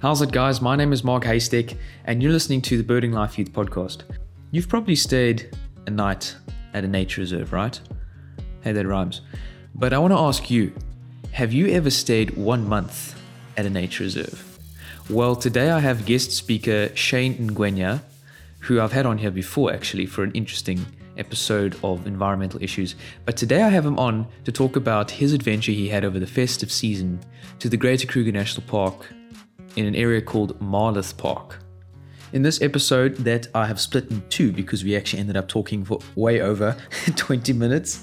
How's 0.00 0.22
it, 0.22 0.32
guys? 0.32 0.62
My 0.62 0.76
name 0.76 0.94
is 0.94 1.04
Mark 1.04 1.24
Haystack, 1.24 1.76
and 2.06 2.22
you're 2.22 2.32
listening 2.32 2.62
to 2.62 2.78
the 2.78 2.82
Birding 2.82 3.12
Life 3.12 3.38
Youth 3.38 3.52
podcast. 3.52 4.00
You've 4.50 4.66
probably 4.66 4.96
stayed 4.96 5.54
a 5.86 5.90
night 5.90 6.34
at 6.72 6.84
a 6.84 6.88
nature 6.88 7.20
reserve, 7.20 7.52
right? 7.52 7.78
Hey, 8.62 8.72
that 8.72 8.86
rhymes. 8.86 9.20
But 9.74 9.92
I 9.92 9.98
want 9.98 10.14
to 10.14 10.18
ask 10.18 10.50
you 10.50 10.72
have 11.32 11.52
you 11.52 11.66
ever 11.66 11.90
stayed 11.90 12.34
one 12.38 12.66
month 12.66 13.14
at 13.58 13.66
a 13.66 13.70
nature 13.70 14.04
reserve? 14.04 14.58
Well, 15.10 15.36
today 15.36 15.70
I 15.70 15.80
have 15.80 16.06
guest 16.06 16.32
speaker 16.32 16.88
Shane 16.94 17.36
Ngwenya, 17.36 18.00
who 18.60 18.80
I've 18.80 18.92
had 18.92 19.04
on 19.04 19.18
here 19.18 19.30
before 19.30 19.70
actually 19.70 20.06
for 20.06 20.22
an 20.22 20.32
interesting 20.32 20.86
episode 21.18 21.76
of 21.84 22.06
environmental 22.06 22.62
issues. 22.62 22.94
But 23.26 23.36
today 23.36 23.64
I 23.64 23.68
have 23.68 23.84
him 23.84 23.98
on 23.98 24.28
to 24.46 24.50
talk 24.50 24.76
about 24.76 25.10
his 25.10 25.34
adventure 25.34 25.72
he 25.72 25.90
had 25.90 26.06
over 26.06 26.18
the 26.18 26.26
festive 26.26 26.72
season 26.72 27.20
to 27.58 27.68
the 27.68 27.76
Greater 27.76 28.06
Kruger 28.06 28.32
National 28.32 28.66
Park 28.66 29.06
in 29.76 29.86
an 29.86 29.94
area 29.94 30.20
called 30.20 30.58
Marloth 30.60 31.16
Park. 31.16 31.58
In 32.32 32.42
this 32.42 32.62
episode, 32.62 33.16
that 33.16 33.48
I 33.54 33.66
have 33.66 33.80
split 33.80 34.10
in 34.10 34.22
two 34.28 34.52
because 34.52 34.84
we 34.84 34.96
actually 34.96 35.20
ended 35.20 35.36
up 35.36 35.48
talking 35.48 35.84
for 35.84 35.98
way 36.14 36.40
over 36.40 36.76
20 37.16 37.52
minutes, 37.52 38.02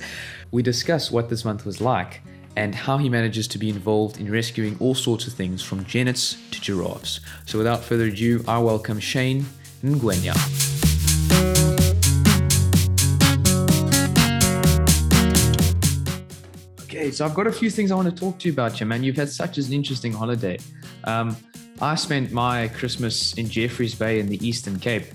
we 0.51 0.61
discuss 0.61 1.11
what 1.11 1.29
this 1.29 1.45
month 1.45 1.65
was 1.65 1.79
like 1.79 2.21
and 2.57 2.73
how 2.73 2.97
he 2.97 3.07
manages 3.07 3.47
to 3.47 3.57
be 3.57 3.69
involved 3.69 4.19
in 4.19 4.31
rescuing 4.31 4.75
all 4.79 4.95
sorts 4.95 5.27
of 5.27 5.33
things 5.33 5.63
from 5.63 5.85
genets 5.85 6.37
to 6.51 6.59
giraffes. 6.59 7.19
So 7.45 7.57
without 7.57 7.83
further 7.83 8.05
ado, 8.05 8.43
I 8.47 8.57
welcome 8.57 8.99
Shane 8.99 9.45
Ngwenya. 9.83 10.35
Okay, 16.83 17.11
so 17.11 17.25
I've 17.25 17.35
got 17.35 17.45
a 17.45 17.51
few 17.51 17.69
things 17.69 17.91
I 17.91 17.95
want 17.95 18.09
to 18.09 18.15
talk 18.15 18.39
to 18.39 18.47
you 18.47 18.53
about, 18.53 18.79
you 18.79 18.85
man. 18.87 19.03
You've 19.03 19.15
had 19.15 19.29
such 19.29 19.59
an 19.59 19.71
interesting 19.71 20.11
holiday. 20.11 20.57
Um, 21.03 21.37
I 21.81 21.95
spent 21.95 22.31
my 22.31 22.67
Christmas 22.69 23.33
in 23.35 23.49
Jeffreys 23.49 23.93
Bay 23.93 24.19
in 24.19 24.27
the 24.27 24.45
Eastern 24.47 24.79
Cape, 24.79 25.05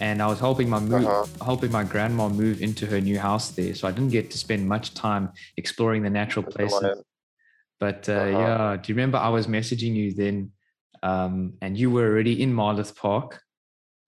and 0.00 0.22
I 0.22 0.26
was 0.28 0.38
helping 0.38 0.68
my 0.68 0.78
move, 0.78 1.04
Uh-huh. 1.06 1.26
helping 1.44 1.72
my 1.72 1.82
grandma 1.84 2.28
move 2.28 2.62
into 2.62 2.86
her 2.86 3.00
new 3.00 3.18
house 3.18 3.50
there. 3.50 3.74
So 3.74 3.88
I 3.88 3.90
didn't 3.90 4.10
get 4.10 4.30
to 4.30 4.38
spend 4.38 4.68
much 4.68 4.94
time 4.94 5.30
exploring 5.56 6.02
the 6.02 6.10
natural 6.10 6.44
places. 6.44 7.02
But 7.80 8.08
uh, 8.08 8.12
Uh-huh. 8.12 8.38
yeah, 8.40 8.76
do 8.76 8.92
you 8.92 8.94
remember 8.94 9.18
I 9.18 9.30
was 9.30 9.48
messaging 9.48 9.94
you 9.96 10.12
then, 10.14 10.52
um, 11.02 11.54
and 11.60 11.76
you 11.76 11.90
were 11.90 12.06
already 12.06 12.40
in 12.40 12.54
Marloth 12.54 12.94
Park? 12.94 13.42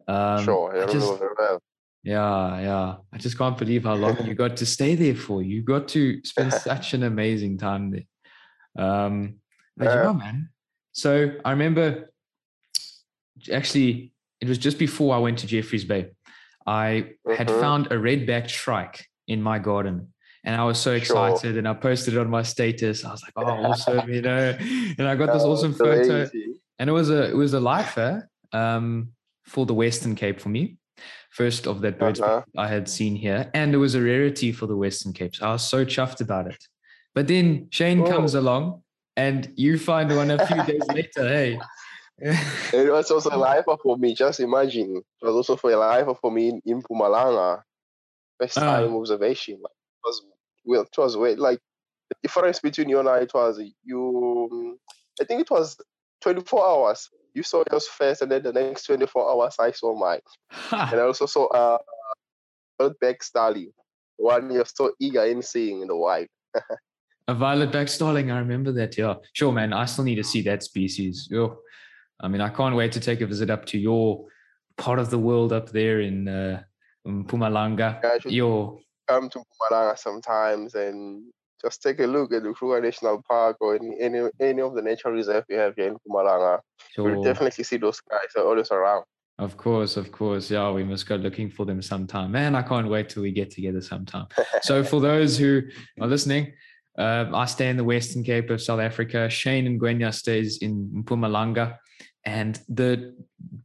Um, 0.07 0.45
sure, 0.45 0.83
I 0.83 0.87
just- 0.87 1.20
yeah, 2.05 2.61
yeah. 2.61 2.97
I 3.12 3.19
just 3.19 3.37
can't 3.39 3.57
believe 3.59 3.85
how 3.85 3.95
long 3.95 4.25
you 4.25 4.35
got 4.45 4.57
to 4.59 4.67
stay 4.67 4.95
there 4.95 5.17
for. 5.17 5.42
You 5.42 5.62
got 5.62 5.89
to 5.89 6.23
spend 6.23 6.53
such 6.70 6.95
an 6.95 7.03
amazing 7.03 7.59
time 7.59 7.91
there. 7.91 8.07
Um, 8.77 9.41
but 9.77 9.89
Yeah. 9.89 10.03
yeah, 10.05 10.12
man. 10.12 10.51
So 10.95 11.33
I 11.45 11.50
remember 11.50 12.11
actually, 13.53 14.12
it 14.41 14.48
was 14.48 14.59
just 14.59 14.78
before 14.78 15.14
I 15.14 15.19
went 15.19 15.39
to 15.41 15.47
Jeffreys 15.47 15.84
Bay. 15.84 16.11
I 16.67 17.11
had 17.36 17.48
Mhm. 17.48 17.61
found 17.61 17.92
a 17.92 17.98
red-backed 17.98 18.48
shrike 18.51 19.06
in 19.27 19.42
my 19.42 19.59
garden. 19.59 20.12
And 20.45 20.55
I 20.61 20.64
was 20.64 20.78
so 20.78 20.91
Sure. 20.91 20.97
excited, 21.28 21.56
and 21.56 21.67
I 21.67 21.73
posted 21.75 22.14
it 22.14 22.20
on 22.20 22.28
my 22.28 22.42
status. 22.42 23.03
I 23.05 23.11
was 23.12 23.23
like, 23.23 23.33
"Oh, 23.36 23.47
awesome!" 23.47 24.12
You 24.12 24.20
know, 24.23 24.56
and 24.98 25.09
I 25.09 25.17
got 25.17 25.33
this 25.33 25.42
awesome 25.42 25.73
photo 25.73 26.28
and 26.78 26.91
it 26.91 26.92
was 26.92 27.08
a 27.11 27.31
it 27.31 27.36
was 27.36 27.55
a 27.55 27.61
lifer 27.61 28.29
um, 28.53 29.08
for 29.47 29.64
the 29.67 29.73
Western 29.75 30.14
Cape 30.14 30.39
for 30.41 30.51
me, 30.51 30.77
first 31.31 31.67
of 31.67 31.81
that 31.81 31.98
bird 31.98 32.20
Uh-huh. 32.20 32.42
I 32.58 32.69
had 32.69 32.89
seen 32.89 33.17
here, 33.17 33.51
and 33.55 33.73
it 33.75 33.79
was 33.79 33.95
a 33.95 34.03
rarity 34.03 34.53
for 34.53 34.67
the 34.67 34.77
Western 34.77 35.12
Cape. 35.14 35.34
So 35.34 35.47
I 35.48 35.53
was 35.53 35.67
so 35.67 35.84
chuffed 35.84 36.20
about 36.20 36.47
it. 36.47 36.62
But 37.14 37.27
then 37.27 37.69
Shane 37.70 38.05
comes 38.05 38.34
Oh. 38.34 38.41
along, 38.41 38.83
and 39.17 39.53
you 39.57 39.79
find 39.79 40.15
one 40.15 40.31
a 40.31 40.45
few 40.47 40.62
days 40.62 40.89
later. 40.95 41.29
Hey, 41.29 41.61
It 42.73 42.91
was 42.93 43.11
also 43.11 43.31
a 43.31 43.39
lifer 43.39 43.77
for 43.83 43.97
me. 43.97 44.15
Just 44.15 44.41
imagine, 44.41 44.97
it 44.97 45.25
was 45.27 45.34
also 45.34 45.57
for 45.57 45.70
a 45.70 45.77
lifer 45.77 46.15
for 46.15 46.31
me 46.31 46.48
in, 46.48 46.62
in 46.65 46.83
Mpumalanga. 46.83 47.62
First 48.41 48.59
Ah. 48.59 48.81
time 48.81 48.97
observation. 48.97 49.55
Like, 49.62 49.70
it 49.73 50.05
was 50.08 50.23
well, 50.64 50.83
it 50.83 50.98
was 50.98 51.17
way 51.17 51.36
like 51.36 51.61
the 52.11 52.17
difference 52.23 52.58
between 52.58 52.89
you 52.89 52.98
and 52.98 53.08
I. 53.08 53.19
It 53.20 53.33
was 53.35 53.61
you. 53.85 54.79
I 55.20 55.25
think 55.25 55.42
it 55.42 55.51
was 55.51 55.77
24 56.23 56.67
hours. 56.67 57.08
You 57.35 57.42
saw 57.42 57.63
yours 57.70 57.86
first, 57.86 58.23
and 58.23 58.31
then 58.33 58.42
the 58.42 58.52
next 58.52 58.86
24 58.86 59.31
hours 59.31 59.57
I 59.61 59.70
saw 59.73 59.95
mine. 59.96 60.20
And 60.73 61.01
I 61.01 61.05
also 61.05 61.27
saw 61.27 61.46
uh, 61.46 61.79
Back 63.01 63.23
Starling, 63.23 63.73
one 64.17 64.51
you're 64.52 64.64
so 64.64 64.92
eager 65.01 65.25
in 65.25 65.42
seeing 65.42 65.83
in 65.83 65.89
the 65.89 65.96
wild. 65.96 66.27
a 67.29 67.35
violet 67.35 67.73
back 67.73 67.89
starling. 67.89 68.30
I 68.30 68.39
remember 68.39 68.73
that. 68.73 68.96
Yeah, 68.96 69.14
sure, 69.33 69.52
man. 69.52 69.73
I 69.73 69.85
still 69.86 70.05
need 70.05 70.17
to 70.17 70.24
see 70.24 70.42
that 70.42 70.62
species. 70.62 71.29
Yo, 71.30 71.58
I 72.20 72.29
mean, 72.29 72.40
I 72.40 72.48
can't 72.48 72.74
wait 72.74 72.92
to 72.92 73.01
take 73.01 73.20
a 73.20 73.27
visit 73.27 73.51
up 73.51 73.64
to 73.67 73.79
your 73.79 74.27
part 74.77 74.98
of 74.98 75.11
the 75.11 75.18
world 75.18 75.52
up 75.52 75.70
there 75.70 76.01
in 76.01 76.29
uh, 76.29 76.63
in 77.05 77.24
Mpumalanga. 77.24 78.01
Yeah, 78.02 78.30
Yo, 78.30 78.80
come 79.08 79.29
to 79.30 79.39
Mpumalanga 79.39 79.98
sometimes 79.98 80.74
and 80.74 81.24
just 81.63 81.83
take 81.83 82.01
a 82.01 82.07
look 82.07 82.33
at 82.33 82.42
the 82.42 82.52
Kruger 82.52 82.80
National 82.80 83.23
Park 83.29 83.57
or 83.61 83.77
any, 83.77 83.96
any 84.01 84.29
any 84.40 84.61
of 84.61 84.74
the 84.74 84.83
nature 84.83 85.11
reserve 85.11 85.45
we 85.48 85.55
have 85.57 85.74
here 85.77 85.89
in 85.89 85.96
Mpumalanga. 85.96 86.61
sure. 86.95 87.11
You'll 87.11 87.24
definitely 87.24 87.64
see 87.64 87.79
those 87.79 88.01
guys 88.01 88.29
They're 88.34 88.45
always 88.45 88.70
around. 88.70 89.05
Of 89.39 89.57
course, 89.57 89.96
of 89.96 90.13
course. 90.13 90.48
Yeah, 90.51 90.70
we 90.70 90.84
must 90.84 91.08
go 91.08 91.17
looking 91.17 91.51
for 91.51 91.67
them 91.67 91.83
sometime. 91.83 92.30
Man, 92.30 92.55
I 92.55 92.63
can't 92.63 92.89
wait 92.89 93.08
till 93.08 93.23
we 93.23 93.33
get 93.33 93.51
together 93.51 93.80
sometime. 93.80 94.27
so, 94.63 94.84
for 94.84 95.01
those 95.01 95.36
who 95.36 95.63
are 96.01 96.07
listening, 96.07 96.52
uh, 96.99 97.27
I 97.33 97.45
stay 97.47 97.69
in 97.69 97.77
the 97.77 97.85
Western 97.85 98.23
Cape 98.23 98.51
of 98.51 98.63
South 98.63 98.81
Africa. 98.81 99.29
Shane 99.29 99.79
Ngwenya 99.79 100.15
stays 100.15 100.59
in 100.59 100.89
Mpumalanga. 101.05 101.79
And 102.25 102.59
the 102.69 103.15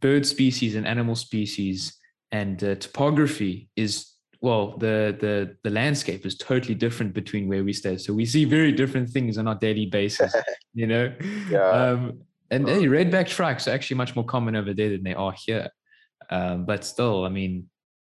bird 0.02 0.26
species 0.26 0.76
and 0.76 0.88
animal 0.88 1.16
species 1.16 1.98
and 2.32 2.62
uh, 2.64 2.76
topography 2.76 3.70
is, 3.76 4.14
well, 4.42 4.78
the, 4.78 5.16
the, 5.20 5.56
the 5.64 5.70
landscape 5.70 6.26
is 6.26 6.38
totally 6.38 6.76
different 6.76 7.14
between 7.14 7.48
where 7.48 7.64
we 7.64 7.74
stay. 7.74 7.98
So, 7.98 8.14
we 8.14 8.26
see 8.26 8.46
very 8.46 8.72
different 8.72 9.10
things 9.10 9.38
on 9.38 9.48
our 9.48 9.56
daily 9.56 9.86
basis, 9.86 10.36
you 10.74 10.88
know? 10.88 11.14
Yeah. 11.50 11.70
Um, 11.70 12.22
and 12.52 12.68
hey, 12.68 12.86
redback 12.86 13.28
shrikes 13.28 13.68
are 13.68 13.72
actually 13.72 13.98
much 13.98 14.16
more 14.16 14.26
common 14.26 14.56
over 14.56 14.74
there 14.74 14.90
than 14.90 15.04
they 15.04 15.14
are 15.14 15.34
here. 15.46 15.70
Um, 16.32 16.66
but 16.66 16.84
still, 16.84 17.26
I 17.26 17.30
mean, 17.30 17.70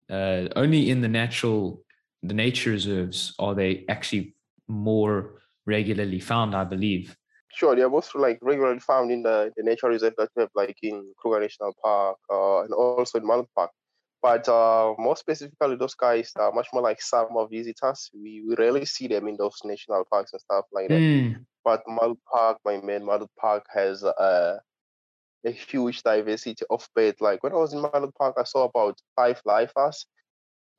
uh, 0.09 0.47
only 0.55 0.89
in 0.89 1.01
the 1.01 1.07
natural, 1.07 1.81
the 2.23 2.33
nature 2.33 2.71
reserves 2.71 3.33
are 3.39 3.55
they 3.55 3.85
actually 3.89 4.35
more 4.67 5.41
regularly 5.65 6.19
found, 6.19 6.55
I 6.55 6.63
believe. 6.63 7.15
Sure, 7.53 7.75
they 7.75 7.81
are 7.81 7.89
most 7.89 8.13
like 8.15 8.39
regularly 8.41 8.79
found 8.79 9.11
in 9.11 9.23
the, 9.23 9.51
the 9.57 9.63
nature 9.63 9.87
reserve 9.87 10.13
that 10.17 10.29
we 10.35 10.41
have 10.41 10.49
like 10.55 10.77
in 10.83 11.11
Kruger 11.17 11.39
National 11.39 11.73
Park 11.83 12.17
uh, 12.29 12.61
and 12.61 12.73
also 12.73 13.17
in 13.17 13.25
Marloth 13.25 13.47
Park. 13.55 13.71
But 14.21 14.49
uh, 14.49 14.93
more 14.97 15.15
specifically, 15.15 15.75
those 15.75 15.95
guys 15.95 16.31
are 16.35 16.51
much 16.51 16.67
more 16.73 16.81
like 16.81 17.01
summer 17.01 17.47
visitors. 17.49 18.09
We, 18.13 18.43
we 18.47 18.55
rarely 18.55 18.85
see 18.85 19.07
them 19.07 19.27
in 19.27 19.37
those 19.37 19.59
national 19.63 20.05
parks 20.11 20.33
and 20.33 20.41
stuff 20.41 20.65
like 20.71 20.89
that. 20.89 20.99
Mm, 20.99 21.45
But 21.63 21.83
Marloth 21.87 22.17
Park, 22.31 22.57
my 22.65 22.81
man, 22.81 23.03
Marloth 23.03 23.29
Park 23.39 23.65
has 23.73 24.03
uh, 24.03 24.57
a 25.45 25.51
huge 25.51 26.03
diversity 26.03 26.65
of 26.69 26.87
birds. 26.95 27.21
Like 27.21 27.43
when 27.43 27.53
I 27.53 27.57
was 27.57 27.73
in 27.73 27.81
Marloth 27.81 28.15
Park, 28.15 28.35
I 28.37 28.43
saw 28.43 28.65
about 28.65 28.99
five 29.15 29.41
lifers. 29.45 30.05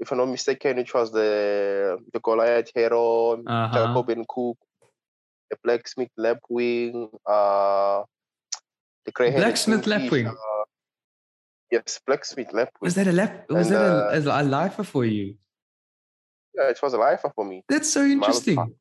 If 0.00 0.12
I'm 0.12 0.19
not 0.19 0.28
mistaken, 0.28 0.78
it 0.78 0.92
was 0.94 1.10
the 1.12 1.98
the 2.12 2.20
Goliath 2.20 2.70
Heron, 2.75 3.44
Uh-huh. 3.47 3.75
Jacobin 3.75 4.25
cuckoo, 4.25 4.54
the 5.50 5.56
blacksmith 5.64 6.10
lapwing, 6.16 7.09
uh, 7.26 8.03
the 9.04 9.12
grey 9.12 9.31
Blacksmith 9.32 9.87
lapwing? 9.87 10.28
yes, 11.70 12.00
blacksmith 12.06 12.53
lapwing. 12.53 12.81
was 12.81 12.94
that 12.94 13.08
a 13.08 13.12
lap? 13.12 13.44
Was 13.50 13.66
And, 13.66 13.76
that 13.76 14.28
a, 14.28 14.31
a, 14.31 14.42
a 14.42 14.44
lifer 14.44 14.84
for 14.84 15.04
you? 15.04 15.34
Yeah, 16.54 16.70
it 16.70 16.81
was 16.82 16.92
a 16.94 16.98
lifer 16.98 17.31
for 17.34 17.44
me. 17.44 17.64
That's 17.69 17.91
so 17.91 18.03
interesting. 18.04 18.75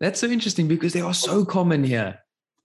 That's 0.00 0.20
so 0.20 0.26
interesting 0.28 0.66
because 0.68 0.92
they 0.92 1.02
are 1.02 1.14
so 1.14 1.44
common 1.44 1.84
here. 1.84 2.18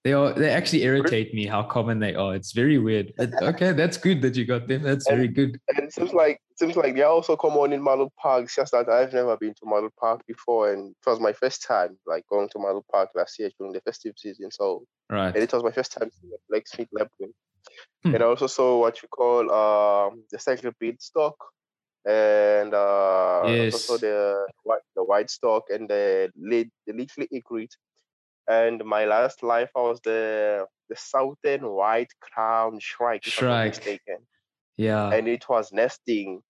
They 0.06 0.14
are. 0.14 0.34
They 0.34 0.52
actually 0.52 0.84
irritate 0.84 1.34
me 1.34 1.48
how 1.48 1.64
common 1.64 1.98
they 1.98 2.14
are. 2.14 2.36
It's 2.36 2.52
very 2.52 2.78
weird. 2.78 3.12
Okay, 3.42 3.72
that's 3.72 3.98
good 3.98 4.22
that 4.22 4.36
you 4.36 4.46
got 4.46 4.68
them. 4.68 4.84
That's 4.84 5.10
very 5.10 5.28
good. 5.28 5.60
And 5.68 5.80
it 5.80 5.94
seems 5.94 6.14
like 6.14 6.40
it 6.52 6.60
seems 6.60 6.76
like 6.76 6.94
they're 6.96 7.08
also 7.08 7.36
common 7.36 7.74
in 7.74 7.82
Marloth 7.82 8.12
Park. 8.22 8.44
It's 8.44 8.56
just 8.56 8.72
that 8.74 8.88
I've 8.88 9.14
never 9.14 9.36
been 9.36 9.56
to 9.56 9.66
Marloth 9.66 9.96
Park 10.00 10.22
before, 10.28 10.72
and 10.72 10.92
it 10.92 11.10
was 11.10 11.20
my 11.20 11.34
first 11.34 11.64
time 11.64 11.98
like 12.06 12.24
going 12.28 12.50
to 12.50 12.60
Marloth 12.60 12.88
Park 12.92 13.10
last 13.16 13.40
year 13.40 13.50
during 13.58 13.74
the 13.74 13.82
festive 13.82 14.14
season. 14.16 14.52
So 14.52 14.86
Right. 15.10 15.34
and 15.34 15.44
it 15.44 15.52
was 15.52 15.64
my 15.64 15.72
first 15.72 15.92
time 15.92 16.12
seeing 16.12 16.34
a 16.34 16.38
blacksmith 16.50 16.90
lapwing. 16.92 17.34
Hmm. 18.04 18.14
And 18.14 18.24
I 18.24 18.28
also 18.28 18.46
saw 18.46 18.80
what 18.80 19.02
you 19.02 19.08
call 19.08 19.52
um, 19.52 20.24
the 20.32 20.38
cycle 20.38 20.72
stock, 21.00 21.36
and 22.06 22.76
uh, 22.76 23.42
I 23.44 23.66
also 23.66 23.98
the 23.98 24.46
white 24.64 24.86
the 24.96 25.04
white 25.04 25.32
stork 25.32 25.64
and 25.72 25.90
the 25.90 26.32
lead 26.38 26.70
the 26.86 26.94
leafy 26.94 27.28
egret. 27.32 27.74
And 28.48 28.84
my 28.86 29.06
last 29.06 29.42
life 29.44 29.72
I 29.76 29.82
was 29.82 30.00
the 30.02 30.66
the 30.90 30.96
southern 30.96 31.68
white 31.68 32.12
crown 32.22 32.80
shrike, 32.80 33.26
if 33.28 33.42
I'm 33.42 33.48
not 33.48 33.54
Shrike. 33.56 33.76
mistaken, 33.76 34.18
Yeah. 34.78 35.10
and 35.12 35.28
it 35.28 35.50
was 35.50 35.72
nesting. 35.74 36.42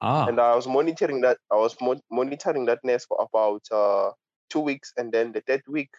ah. 0.00 0.26
And 0.26 0.40
I 0.40 0.54
was 0.56 0.66
monitoring 0.66 1.20
that. 1.20 1.38
I 1.52 1.56
was 1.56 1.76
mon- 1.80 2.02
monitoring 2.10 2.64
that 2.66 2.80
nest 2.82 3.06
for 3.08 3.18
about 3.28 3.62
uh, 3.70 4.10
two 4.50 4.60
weeks, 4.60 4.92
and 4.96 5.12
then 5.12 5.30
the 5.32 5.42
third 5.42 5.62
week, 5.68 5.90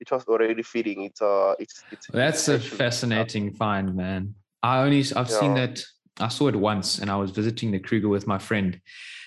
it 0.00 0.10
was 0.10 0.24
already 0.24 0.62
feeding. 0.62 1.02
It's 1.04 1.20
uh, 1.20 1.54
it's 1.58 1.82
it's. 1.92 2.06
That's 2.06 2.48
a 2.48 2.54
it's 2.54 2.64
actually- 2.64 2.78
fascinating 2.78 3.52
find, 3.52 3.94
man. 3.94 4.34
I 4.62 4.82
only 4.82 5.04
I've 5.14 5.30
seen 5.30 5.54
that 5.54 5.82
I 6.18 6.28
saw 6.28 6.48
it 6.48 6.56
once 6.56 6.98
and 7.00 7.10
I 7.10 7.16
was 7.16 7.30
visiting 7.30 7.70
the 7.70 7.78
Kruger 7.78 8.08
with 8.08 8.26
my 8.26 8.38
friend. 8.38 8.80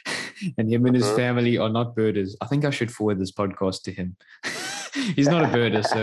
and 0.57 0.71
him 0.73 0.85
and 0.87 0.95
his 0.95 1.05
Mhm. 1.05 1.15
family 1.15 1.57
are 1.57 1.69
not 1.69 1.95
birders. 1.95 2.35
I 2.41 2.45
think 2.47 2.65
I 2.65 2.71
should 2.71 2.91
forward 2.91 3.19
this 3.19 3.31
podcast 3.31 3.83
to 3.83 3.91
him. 3.91 4.15
he's 5.15 5.27
not 5.27 5.43
a 5.43 5.47
birder, 5.47 5.83
so 5.85 5.99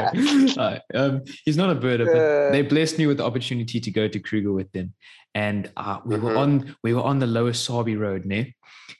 uh, 0.60 0.78
um, 0.94 1.22
he's 1.44 1.56
not 1.56 1.70
a 1.70 1.74
birder, 1.74 2.06
but 2.12 2.52
they 2.52 2.62
blessed 2.62 2.98
me 2.98 3.06
with 3.06 3.16
the 3.18 3.24
opportunity 3.24 3.80
to 3.80 3.90
go 3.90 4.08
to 4.08 4.18
Kruger 4.20 4.52
with 4.52 4.70
them. 4.72 4.94
And 5.34 5.70
uh, 5.76 6.00
we 6.04 6.16
were 6.18 6.30
Mhm. 6.32 6.38
on 6.38 6.76
we 6.82 6.94
were 6.94 7.02
on 7.02 7.18
the 7.18 7.26
lower 7.26 7.52
Sabie 7.52 7.98
road, 7.98 8.24
ne? 8.24 8.54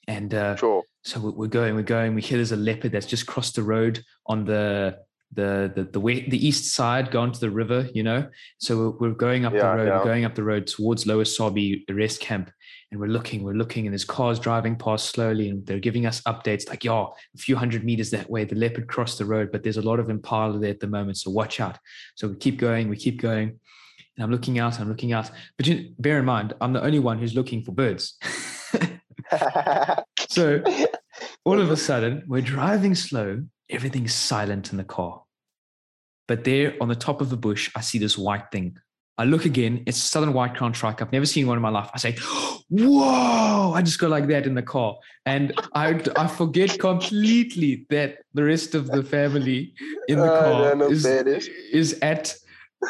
And 0.09 0.35
uh, 0.35 0.57
Sure. 0.57 0.83
so 1.03 1.21
we're 1.21 1.47
going, 1.49 1.75
we're 1.77 1.83
going. 1.83 2.15
We 2.15 2.23
hear 2.23 2.39
there's 2.39 2.53
a 2.53 2.57
leopard 2.57 2.93
that's 2.93 3.07
just 3.07 3.27
crossed 3.27 3.55
the 3.57 3.63
road 3.63 4.03
on 4.27 4.45
the 4.45 4.99
the 5.37 5.73
the 5.75 5.85
the, 5.85 6.01
way, 6.01 6.29
the 6.29 6.45
east 6.45 6.75
side, 6.75 7.11
gone 7.11 7.31
to 7.31 7.39
the 7.39 7.51
river. 7.51 7.89
You 7.95 8.03
know, 8.03 8.29
so 8.59 8.77
we're, 8.77 9.11
we're 9.11 9.15
going 9.15 9.45
up 9.45 9.53
the 9.53 9.63
road, 9.65 9.87
yeah. 9.87 10.05
going 10.05 10.25
up 10.25 10.35
the 10.35 10.43
road 10.43 10.67
towards 10.67 11.07
Lower 11.07 11.25
Sabie 11.25 11.85
rest 11.91 12.21
camp, 12.21 12.51
and 12.91 13.01
we're 13.01 13.07
looking, 13.07 13.43
we're 13.43 13.53
looking, 13.53 13.87
and 13.87 13.93
there's 13.93 14.05
cars 14.05 14.41
driving 14.41 14.77
past 14.77 15.11
slowly, 15.11 15.49
and 15.49 15.65
they're 15.67 15.79
giving 15.79 16.07
us 16.07 16.21
updates 16.23 16.69
like, 16.69 16.83
"Yo, 16.83 17.15
a 17.35 17.39
few 17.39 17.55
hundred 17.57 17.85
meters 17.85 18.11
that 18.11 18.29
way, 18.29 18.45
the 18.45 18.57
leopard 18.57 18.89
crossed 18.89 19.19
the 19.19 19.25
road, 19.25 19.53
but 19.53 19.63
there's 19.63 19.77
a 19.77 19.83
lot 19.83 20.01
of 20.01 20.11
impala 20.11 20.59
there 20.59 20.71
at 20.71 20.81
the 20.81 20.89
moment, 20.89 21.19
so 21.19 21.31
watch 21.31 21.61
out." 21.61 21.79
So 22.17 22.29
we 22.29 22.37
keep 22.37 22.59
going, 22.59 22.89
we 22.89 22.97
keep 22.97 23.21
going. 23.21 23.61
And 24.17 24.25
I'm 24.25 24.31
looking 24.31 24.59
out, 24.59 24.81
I'm 24.81 24.89
looking 24.89 25.13
out. 25.13 25.31
But 25.59 25.67
you, 25.67 25.91
bear 25.99 26.19
in 26.19 26.25
mind, 26.25 26.55
I'm 26.61 26.73
the 26.73 26.83
only 26.83 26.99
one 26.99 27.19
who's 27.19 27.35
looking 27.35 27.63
for 27.63 27.73
birds. 27.73 28.19
so 30.31 30.63
all 31.45 31.61
of 31.61 31.71
a 31.71 31.77
sudden, 31.77 32.25
we're 32.27 32.43
driving 32.43 32.95
slow. 32.95 33.45
Everything's 33.69 34.15
silent 34.15 34.71
in 34.73 34.79
the 34.79 34.85
car. 34.85 35.23
But 36.29 36.45
there 36.45 36.75
on 36.81 36.89
the 36.89 36.97
top 36.97 37.21
of 37.21 37.31
the 37.31 37.37
bush, 37.37 37.71
I 37.77 37.81
see 37.81 37.99
this 37.99 38.19
white 38.19 38.51
thing. 38.51 38.77
I 39.19 39.25
look 39.25 39.47
again. 39.47 39.83
It's 39.87 39.97
a 39.97 40.03
southern 40.03 40.35
white 40.35 40.55
crown 40.55 40.73
shrike. 40.75 41.01
I've 41.01 41.13
never 41.13 41.25
seen 41.25 41.47
one 41.47 41.57
in 41.57 41.63
my 41.63 41.71
life. 41.71 41.89
I 41.95 41.99
say, 41.99 42.17
"Whoa!" 42.69 43.73
I 43.75 43.81
just 43.83 43.99
go 43.99 44.09
like 44.09 44.27
that 44.29 44.47
in 44.47 44.55
the 44.55 44.63
car, 44.63 44.97
and 45.25 45.53
I 45.75 46.01
I 46.17 46.27
forget 46.27 46.79
completely 46.79 47.87
that 47.91 48.19
the 48.35 48.45
rest 48.45 48.75
of 48.75 48.89
the 48.89 49.03
family 49.03 49.73
in 50.09 50.19
the 50.19 50.31
Ah, 50.33 50.41
car 50.41 50.75
no 50.75 50.89
is, 50.91 51.07
is 51.73 51.99
at, 52.03 52.35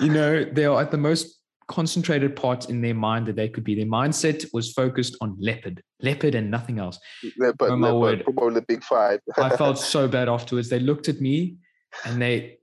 you 0.00 0.08
know, 0.10 0.44
they 0.44 0.64
are 0.64 0.80
at 0.80 0.90
the 0.90 0.96
most 0.98 1.40
concentrated 1.68 2.34
part 2.36 2.70
in 2.70 2.80
their 2.80 2.94
mind 2.94 3.26
that 3.26 3.36
they 3.36 3.48
could 3.48 3.62
be. 3.64 3.74
Their 3.74 3.86
mindset 3.86 4.46
was 4.52 4.72
focused 4.72 5.16
on 5.20 5.36
leopard, 5.38 5.82
leopard, 6.00 6.34
and 6.34 6.50
nothing 6.50 6.78
else. 6.78 6.98
Leopard, 7.38 7.70
Oh, 7.70 7.76
my 7.76 7.90
leopard, 7.90 8.26
word. 8.26 8.36
probably 8.36 8.60
big 8.66 8.82
five. 8.84 9.20
I 9.36 9.56
felt 9.56 9.78
so 9.94 10.08
bad 10.08 10.28
afterwards. 10.28 10.68
They 10.70 10.78
looked 10.80 11.08
at 11.08 11.20
me 11.20 11.56
and 12.04 12.20
they, 12.22 12.58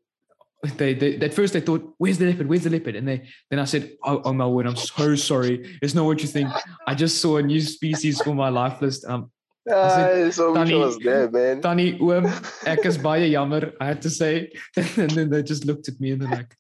they, 0.63 0.93
they, 0.93 1.17
at 1.17 1.33
first 1.33 1.53
they 1.53 1.59
thought, 1.59 1.93
"Where's 1.97 2.17
the 2.17 2.25
leopard? 2.25 2.47
Where's 2.47 2.63
the 2.63 2.69
leopard?" 2.69 2.95
And 2.95 3.07
they, 3.07 3.27
then 3.49 3.59
I 3.59 3.65
said, 3.65 3.91
"Oh, 4.03 4.21
oh 4.23 4.33
my 4.33 4.47
word, 4.47 4.65
I'm 4.65 4.75
so 4.75 5.15
sorry. 5.15 5.77
It's 5.81 5.93
not 5.93 6.05
what 6.05 6.21
you 6.21 6.27
think. 6.27 6.49
I 6.87 6.95
just 6.95 7.21
saw 7.21 7.37
a 7.37 7.43
new 7.43 7.61
species 7.61 8.21
for 8.21 8.33
my 8.33 8.49
life 8.49 8.81
list. 8.81 9.05
Um, 9.05 9.31
Ah, 9.71 10.29
so 10.29 10.51
was 10.51 10.97
there, 10.97 11.31
man. 11.31 11.61
Tannie 11.61 11.97
oom, 12.01 12.25
ek 12.65 12.85
is 12.85 12.97
baie 12.97 13.31
jammer. 13.31 13.71
I 13.79 13.85
had 13.85 14.01
to 14.01 14.09
say, 14.09 14.51
and 14.75 15.09
then 15.11 15.29
they 15.29 15.41
just 15.41 15.63
looked 15.65 15.87
at 15.87 15.99
me 16.01 16.11
and 16.11 16.21
they're 16.21 16.29
like, 16.29 16.53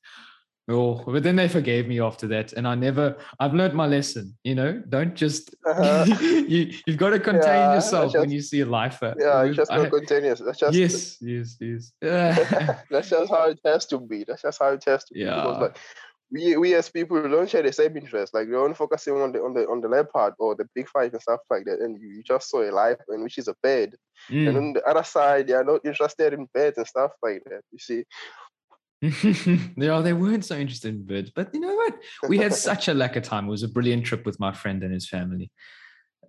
"Oh," 0.69 1.03
but 1.05 1.23
then 1.23 1.35
they 1.35 1.47
forgave 1.47 1.87
me 1.87 1.99
after 1.99 2.27
that. 2.27 2.53
And 2.53 2.67
I 2.67 2.75
never, 2.75 3.17
I've 3.39 3.53
learned 3.53 3.73
my 3.73 3.85
lesson. 3.87 4.37
You 4.43 4.55
know, 4.55 4.81
don't 4.89 5.13
just. 5.15 5.53
Uh-huh. 5.65 6.05
you, 6.21 6.73
you've 6.85 6.97
got 6.97 7.09
to 7.11 7.19
contain 7.19 7.43
Yeah, 7.43 7.75
yourself 7.75 8.13
when 8.13 8.31
you 8.31 8.41
see 8.41 8.61
a 8.61 8.65
lifer. 8.65 9.13
Yeah, 9.19 9.43
it's 9.43 9.57
just 9.57 9.71
I- 9.71 9.77
not 9.77 9.91
continuous. 9.91 10.39
That's 10.39 10.59
just 10.59 10.73
yes, 10.77 11.17
yes, 11.21 11.57
yes. 11.59 11.91
That's 12.89 13.09
just 13.09 13.29
how 13.31 13.49
it 13.49 13.59
has 13.65 13.85
to 13.87 13.99
be. 13.99 14.23
That's 14.27 14.41
just 14.43 14.59
how 14.61 14.69
it 14.69 14.83
has 14.85 15.03
to 15.05 15.13
be. 15.13 15.21
Yeah. 15.21 15.35
Because 15.35 15.61
like 15.61 15.77
we 16.31 16.57
we 16.57 16.73
as 16.73 16.89
people 16.89 17.21
don't 17.29 17.47
share 17.49 17.61
the 17.61 17.71
same 17.71 17.95
interest. 17.95 18.33
Like 18.33 18.47
we're 18.47 18.63
only 18.63 18.73
focusing 18.73 19.13
on 19.21 19.33
the 19.33 19.39
on 19.43 19.53
the 19.53 19.67
on 19.67 19.81
the 19.81 19.87
leopard 19.87 20.33
or 20.39 20.55
the 20.55 20.67
big 20.73 20.89
five 20.89 21.13
and 21.13 21.21
stuff 21.21 21.41
like 21.49 21.65
that. 21.65 21.79
And 21.79 22.01
you, 22.01 22.07
you 22.09 22.23
just 22.23 22.49
saw 22.49 22.63
a 22.67 22.71
life 22.71 22.97
and 23.09 23.21
which 23.21 23.37
is 23.37 23.47
a 23.47 23.55
bird. 23.61 23.95
And 24.29 24.47
Mm. 24.47 24.57
on 24.57 24.73
the 24.73 24.83
other 24.85 25.03
side, 25.03 25.47
they 25.47 25.53
are 25.53 25.65
not 25.65 25.85
interested 25.85 26.31
in 26.33 26.47
birds 26.53 26.77
and 26.77 26.87
stuff 26.87 27.11
like 27.21 27.43
that. 27.45 27.61
You 27.71 27.79
see. 27.79 28.03
yeah, 29.75 29.99
they 29.99 30.13
weren't 30.13 30.45
so 30.45 30.55
interested 30.55 30.93
in 30.95 31.05
birds, 31.05 31.29
but 31.35 31.53
you 31.53 31.59
know 31.59 31.75
what? 31.75 31.95
We 32.29 32.37
had 32.37 32.53
such 32.69 32.87
a 32.87 32.93
lack 32.93 33.15
of 33.17 33.23
time. 33.23 33.47
It 33.47 33.51
was 33.51 33.63
a 33.63 33.67
brilliant 33.67 34.05
trip 34.05 34.25
with 34.25 34.39
my 34.39 34.53
friend 34.53 34.81
and 34.81 34.93
his 34.93 35.09
family. 35.09 35.51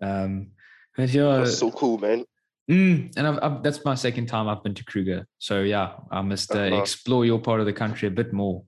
Um, 0.03 0.49
but 0.97 1.11
yeah, 1.11 1.39
That's 1.39 1.59
so 1.59 1.71
cool, 1.71 1.99
man. 1.99 2.25
mm, 2.69 3.13
and 3.17 3.27
I've, 3.27 3.39
I've, 3.43 3.63
that's 3.63 3.85
my 3.85 3.95
second 3.95 4.27
time 4.27 4.49
I've 4.49 4.63
been 4.65 4.75
to 4.75 4.85
Kruger. 4.85 5.27
So 5.39 5.63
yeah, 5.63 5.93
I 6.11 6.21
must 6.23 6.51
uh, 6.55 6.59
Uh-huh. 6.59 6.81
explore 6.83 7.25
your 7.25 7.39
part 7.39 7.61
of 7.61 7.67
the 7.67 7.73
country 7.73 8.09
a 8.09 8.11
bit 8.11 8.33
more. 8.33 8.65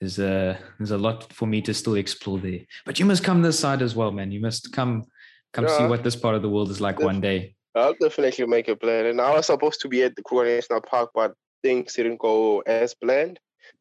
There's 0.00 0.18
a 0.18 0.58
there's 0.78 0.92
a 0.92 0.98
lot 0.98 1.30
for 1.30 1.46
me 1.46 1.60
to 1.62 1.74
still 1.74 1.96
explore 1.96 2.38
there. 2.38 2.60
But 2.86 2.98
you 2.98 3.04
must 3.04 3.22
come 3.22 3.42
this 3.42 3.58
side 3.58 3.82
as 3.82 3.94
well, 3.94 4.10
man. 4.10 4.32
You 4.32 4.40
must 4.40 4.72
come 4.72 5.04
come 5.52 5.68
see 5.68 5.84
what 5.84 6.02
this 6.02 6.16
part 6.16 6.34
of 6.34 6.40
the 6.42 6.48
world 6.48 6.70
is 6.70 6.80
like 6.80 6.96
Def- 6.96 7.04
one 7.04 7.20
day. 7.20 7.54
I'll 7.74 7.94
definitely 8.00 8.46
make 8.46 8.68
a 8.68 8.76
plan. 8.76 9.04
And 9.06 9.20
I 9.20 9.34
was 9.34 9.46
supposed 9.46 9.80
to 9.82 9.88
be 9.88 10.02
at 10.02 10.16
the 10.16 10.22
Kruger 10.22 10.46
National 10.56 10.80
Park, 10.80 11.10
but 11.14 11.34
things 11.62 11.92
didn't 11.92 12.16
go 12.18 12.60
as 12.60 12.94
planned. 12.94 13.38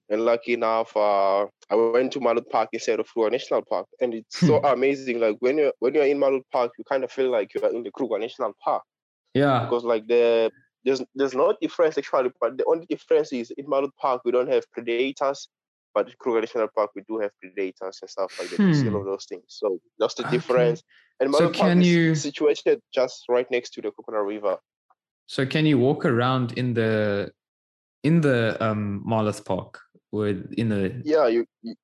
And 0.10 0.26
lucky 0.26 0.54
enough, 0.54 0.96
uh, 0.98 1.46
I 1.70 1.76
went 1.76 2.12
to 2.14 2.20
Marloth 2.20 2.50
Park 2.50 2.70
instead 2.74 3.00
of 3.00 3.08
Kruger 3.08 3.30
National 3.30 3.62
Park. 3.64 3.86
And 4.02 4.14
it's 4.16 4.40
so 4.40 4.58
amazing. 4.64 5.20
Like 5.20 5.38
when 5.40 5.58
you're 5.60 5.74
when 5.80 5.94
you're 5.94 6.06
in 6.06 6.18
Marloth 6.18 6.44
Park, 6.52 6.72
you 6.78 6.84
kind 6.84 7.04
of 7.04 7.12
feel 7.12 7.30
like 7.30 7.54
you're 7.54 7.70
in 7.74 7.84
the 7.84 7.92
Kruger 7.92 8.18
National 8.20 8.54
Park. 8.64 8.84
Yeah. 9.36 9.60
Because 9.66 9.84
like 9.84 10.08
the 10.08 10.52
there's 10.84 11.02
there's 11.14 11.36
no 11.36 11.56
difference 11.62 11.98
actually, 11.98 12.32
but 12.42 12.58
the 12.58 12.66
only 12.66 12.86
difference 12.88 13.32
is 13.34 13.52
in 13.52 13.66
Marloth 13.68 13.96
Park 14.02 14.22
we 14.26 14.32
don't 14.32 14.50
have 14.50 14.70
predators. 14.72 15.48
But 15.94 16.08
in 16.08 16.14
Kruger 16.20 16.42
National 16.42 16.68
Park, 16.76 16.92
we 16.96 17.02
do 17.08 17.18
have 17.20 17.32
predators 17.42 18.00
and 18.02 18.10
stuff 18.10 18.32
like 18.40 18.50
that. 18.52 18.60
You 18.60 18.74
see 18.74 18.88
all 18.88 18.94
Hmm. 18.94 19.00
of 19.02 19.06
those 19.06 19.26
things. 19.26 19.44
So 19.48 19.80
that's 20.00 20.14
the 20.16 20.24
Okay. 20.24 20.38
difference. 20.38 20.84
And 21.20 21.34
So 21.34 21.46
Park 21.50 21.54
can 21.56 21.82
is 21.82 21.88
you- 21.88 22.16
situated 22.16 22.80
just 22.94 23.26
right 23.28 23.50
next 23.52 23.72
to 23.74 23.82
the 23.82 23.92
Crocodile 23.92 24.22
River. 24.22 24.58
So 25.28 25.46
can 25.46 25.66
you 25.66 25.78
walk 25.78 26.06
around 26.06 26.58
in 26.58 26.74
the 26.74 27.32
in 28.04 28.22
the 28.22 28.56
um 28.66 29.04
Marloth 29.06 29.44
Park 29.46 29.82
or 30.12 30.28
in 30.28 30.70
the 30.70 31.02
Yeah, 31.04 31.28
you, 31.28 31.46
you 31.62 31.76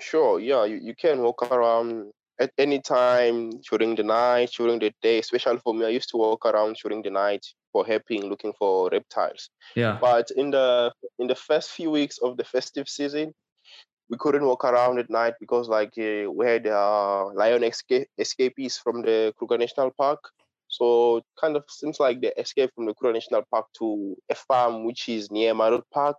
sure, 0.00 0.40
yeah, 0.40 0.64
you, 0.64 0.76
you 0.82 0.94
can 0.96 1.22
walk 1.22 1.42
around 1.42 2.12
at 2.40 2.52
any 2.58 2.80
time 2.80 3.50
during 3.70 3.94
the 3.94 4.02
night, 4.02 4.50
during 4.56 4.78
the 4.80 4.92
day. 5.02 5.18
Especially 5.18 5.58
for 5.58 5.74
me, 5.74 5.86
I 5.86 5.90
used 5.90 6.10
to 6.10 6.16
walk 6.16 6.46
around 6.46 6.76
during 6.82 7.02
the 7.02 7.10
night 7.10 7.46
for 7.72 7.86
helping, 7.86 8.24
looking 8.26 8.52
for 8.58 8.88
reptiles. 8.90 9.50
yeah 9.76 9.98
But 10.00 10.30
in 10.36 10.50
the 10.50 10.92
in 11.18 11.28
the 11.28 11.34
first 11.34 11.70
few 11.72 11.90
weeks 11.90 12.18
of 12.18 12.36
the 12.36 12.44
festive 12.44 12.88
season, 12.88 13.34
we 14.10 14.18
couldn't 14.18 14.44
walk 14.46 14.64
around 14.64 14.98
at 14.98 15.10
night 15.10 15.34
because 15.40 15.68
like 15.68 15.92
uh, 15.98 16.30
we 16.30 16.46
had 16.46 16.66
uh, 16.66 17.26
lion 17.34 17.64
escape 17.64 18.08
escapees 18.18 18.78
from 18.78 19.02
the 19.02 19.32
Kruger 19.38 19.58
National 19.58 19.90
Park. 19.92 20.20
So 20.68 21.18
it 21.18 21.24
kind 21.40 21.56
of 21.56 21.64
seems 21.68 22.00
like 22.00 22.20
they 22.20 22.32
escaped 22.36 22.74
from 22.74 22.86
the 22.86 22.94
Kruger 22.94 23.14
National 23.14 23.42
Park 23.50 23.66
to 23.78 24.16
a 24.30 24.34
farm 24.34 24.84
which 24.84 25.08
is 25.08 25.30
near 25.30 25.54
Marloth 25.54 25.88
Park. 25.92 26.18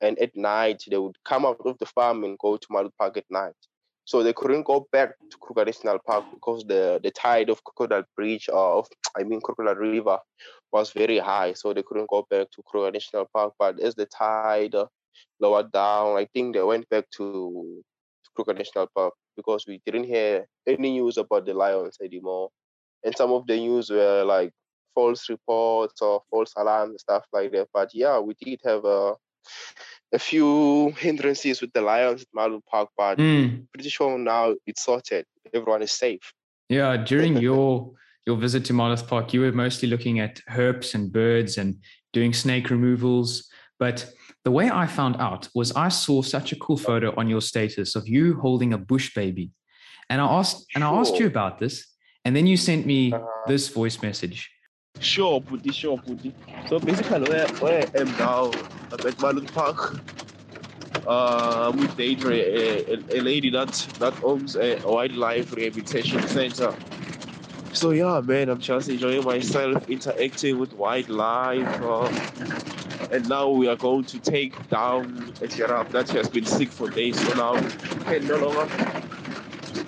And 0.00 0.18
at 0.18 0.36
night 0.36 0.82
they 0.90 0.98
would 0.98 1.16
come 1.24 1.46
out 1.46 1.60
of 1.64 1.78
the 1.78 1.86
farm 1.86 2.24
and 2.24 2.38
go 2.38 2.56
to 2.56 2.68
Marloth 2.68 2.96
Park 2.98 3.16
at 3.16 3.24
night. 3.30 3.54
So 4.04 4.22
they 4.22 4.32
couldn't 4.32 4.62
go 4.62 4.86
back 4.92 5.14
to 5.30 5.36
Kruger 5.38 5.64
National 5.64 5.98
Park 6.06 6.26
because 6.32 6.64
the, 6.64 7.00
the 7.02 7.10
tide 7.10 7.50
of 7.50 7.64
Crocodile 7.64 8.04
Bridge 8.14 8.48
uh, 8.52 8.78
of 8.78 8.86
I 9.16 9.24
mean 9.24 9.40
Crocodile 9.40 9.74
River 9.74 10.18
was 10.72 10.92
very 10.92 11.18
high, 11.18 11.54
so 11.54 11.72
they 11.72 11.82
couldn't 11.82 12.08
go 12.08 12.24
back 12.30 12.50
to 12.52 12.62
Kruger 12.64 12.92
National 12.92 13.28
Park. 13.34 13.54
But 13.58 13.80
as 13.80 13.96
the 13.96 14.06
tide 14.06 14.76
uh, 14.76 14.86
lowered 15.40 15.72
down, 15.72 16.16
I 16.16 16.26
think 16.32 16.54
they 16.54 16.62
went 16.62 16.88
back 16.88 17.10
to 17.16 17.82
Kruger 18.36 18.54
National 18.54 18.88
Park 18.94 19.14
because 19.36 19.64
we 19.66 19.80
didn't 19.84 20.04
hear 20.04 20.46
any 20.66 20.92
news 20.92 21.16
about 21.18 21.44
the 21.44 21.54
lions 21.54 21.98
anymore. 22.02 22.50
And 23.04 23.16
some 23.16 23.32
of 23.32 23.46
the 23.46 23.56
news 23.56 23.90
were 23.90 24.22
like 24.24 24.52
false 24.94 25.28
reports 25.28 26.00
or 26.00 26.22
false 26.30 26.52
alarms 26.56 26.90
and 26.90 27.00
stuff 27.00 27.24
like 27.32 27.50
that. 27.52 27.68
But 27.74 27.90
yeah, 27.92 28.20
we 28.20 28.34
did 28.40 28.60
have 28.64 28.84
a 28.84 29.14
a 30.12 30.18
few 30.18 30.90
hindrances 30.98 31.60
with 31.60 31.72
the 31.72 31.80
lions 31.80 32.22
at 32.22 32.28
Marloth 32.36 32.64
Park, 32.70 32.88
but 32.96 33.18
Mm. 33.18 33.66
pretty 33.72 33.88
sure 33.90 34.18
now 34.18 34.54
it's 34.66 34.82
sorted. 34.84 35.24
Everyone 35.54 35.82
is 35.82 35.92
safe. 35.92 36.32
yeah 36.68 36.96
during 36.96 37.36
your 37.46 37.92
your 38.26 38.36
visit 38.36 38.64
to 38.66 38.72
Marloth 38.72 39.06
Park 39.06 39.32
you 39.34 39.40
were 39.40 39.52
mostly 39.52 39.88
looking 39.88 40.18
at 40.20 40.40
herps 40.56 40.94
and 40.94 41.12
birds 41.12 41.58
and 41.58 41.76
doing 42.12 42.32
snake 42.32 42.70
removals 42.70 43.48
but 43.78 43.96
the 44.44 44.50
way 44.50 44.66
I 44.82 44.86
found 44.86 45.14
out 45.28 45.48
was 45.54 45.68
I 45.86 45.88
saw 45.90 46.22
such 46.22 46.48
a 46.52 46.56
cool 46.64 46.76
photo 46.88 47.08
on 47.20 47.28
your 47.28 47.40
status 47.52 47.94
of 47.98 48.08
you 48.08 48.24
holding 48.44 48.72
a 48.72 48.78
bush 48.78 49.08
baby 49.14 49.46
and 50.10 50.20
I 50.20 50.26
asked 50.40 50.66
and 50.74 50.82
I 50.82 50.90
asked 51.00 51.18
you 51.20 51.26
about 51.34 51.58
this 51.62 51.74
and 52.24 52.34
then 52.36 52.46
you 52.50 52.56
sent 52.56 52.82
me 52.86 53.12
Uh-huh. 53.12 53.46
this 53.46 53.64
voice 53.68 53.98
message 54.02 54.50
Sure, 55.00 55.40
Putty, 55.40 55.72
sure, 55.72 55.98
Putty. 55.98 56.34
So 56.68 56.78
basically, 56.78 57.28
where, 57.28 57.48
where 57.48 57.86
I 57.94 57.98
am 58.00 58.08
now, 58.18 58.46
I'm 58.92 59.06
at 59.06 59.16
Marloth 59.18 59.52
Park. 59.52 60.00
Uh, 61.06 61.70
with 61.76 61.90
Deidre, 61.96 62.32
a, 62.32 63.16
a, 63.16 63.20
lady 63.20 63.48
that 63.50 63.70
that 64.00 64.14
owns 64.24 64.56
a 64.56 64.76
wildlife 64.84 65.54
rehabilitation 65.54 66.20
center. 66.26 66.74
So 67.72 67.90
yeah, 67.90 68.20
man, 68.24 68.48
I'm 68.48 68.58
just 68.58 68.88
enjoying 68.88 69.22
myself, 69.22 69.88
interacting 69.88 70.58
with 70.58 70.72
wildlife, 70.72 71.80
uh, 71.80 72.10
and 73.12 73.28
now 73.28 73.50
we 73.50 73.68
are 73.68 73.76
going 73.76 74.04
to 74.06 74.18
take 74.18 74.68
down 74.68 75.32
a 75.40 75.46
giraffe 75.46 75.92
that 75.92 76.08
has 76.08 76.28
been 76.28 76.46
sick 76.46 76.70
for 76.70 76.90
days. 76.90 77.20
So 77.24 77.34
now 77.34 77.60
can 78.04 78.26
no 78.26 78.38
longer. 78.38 78.68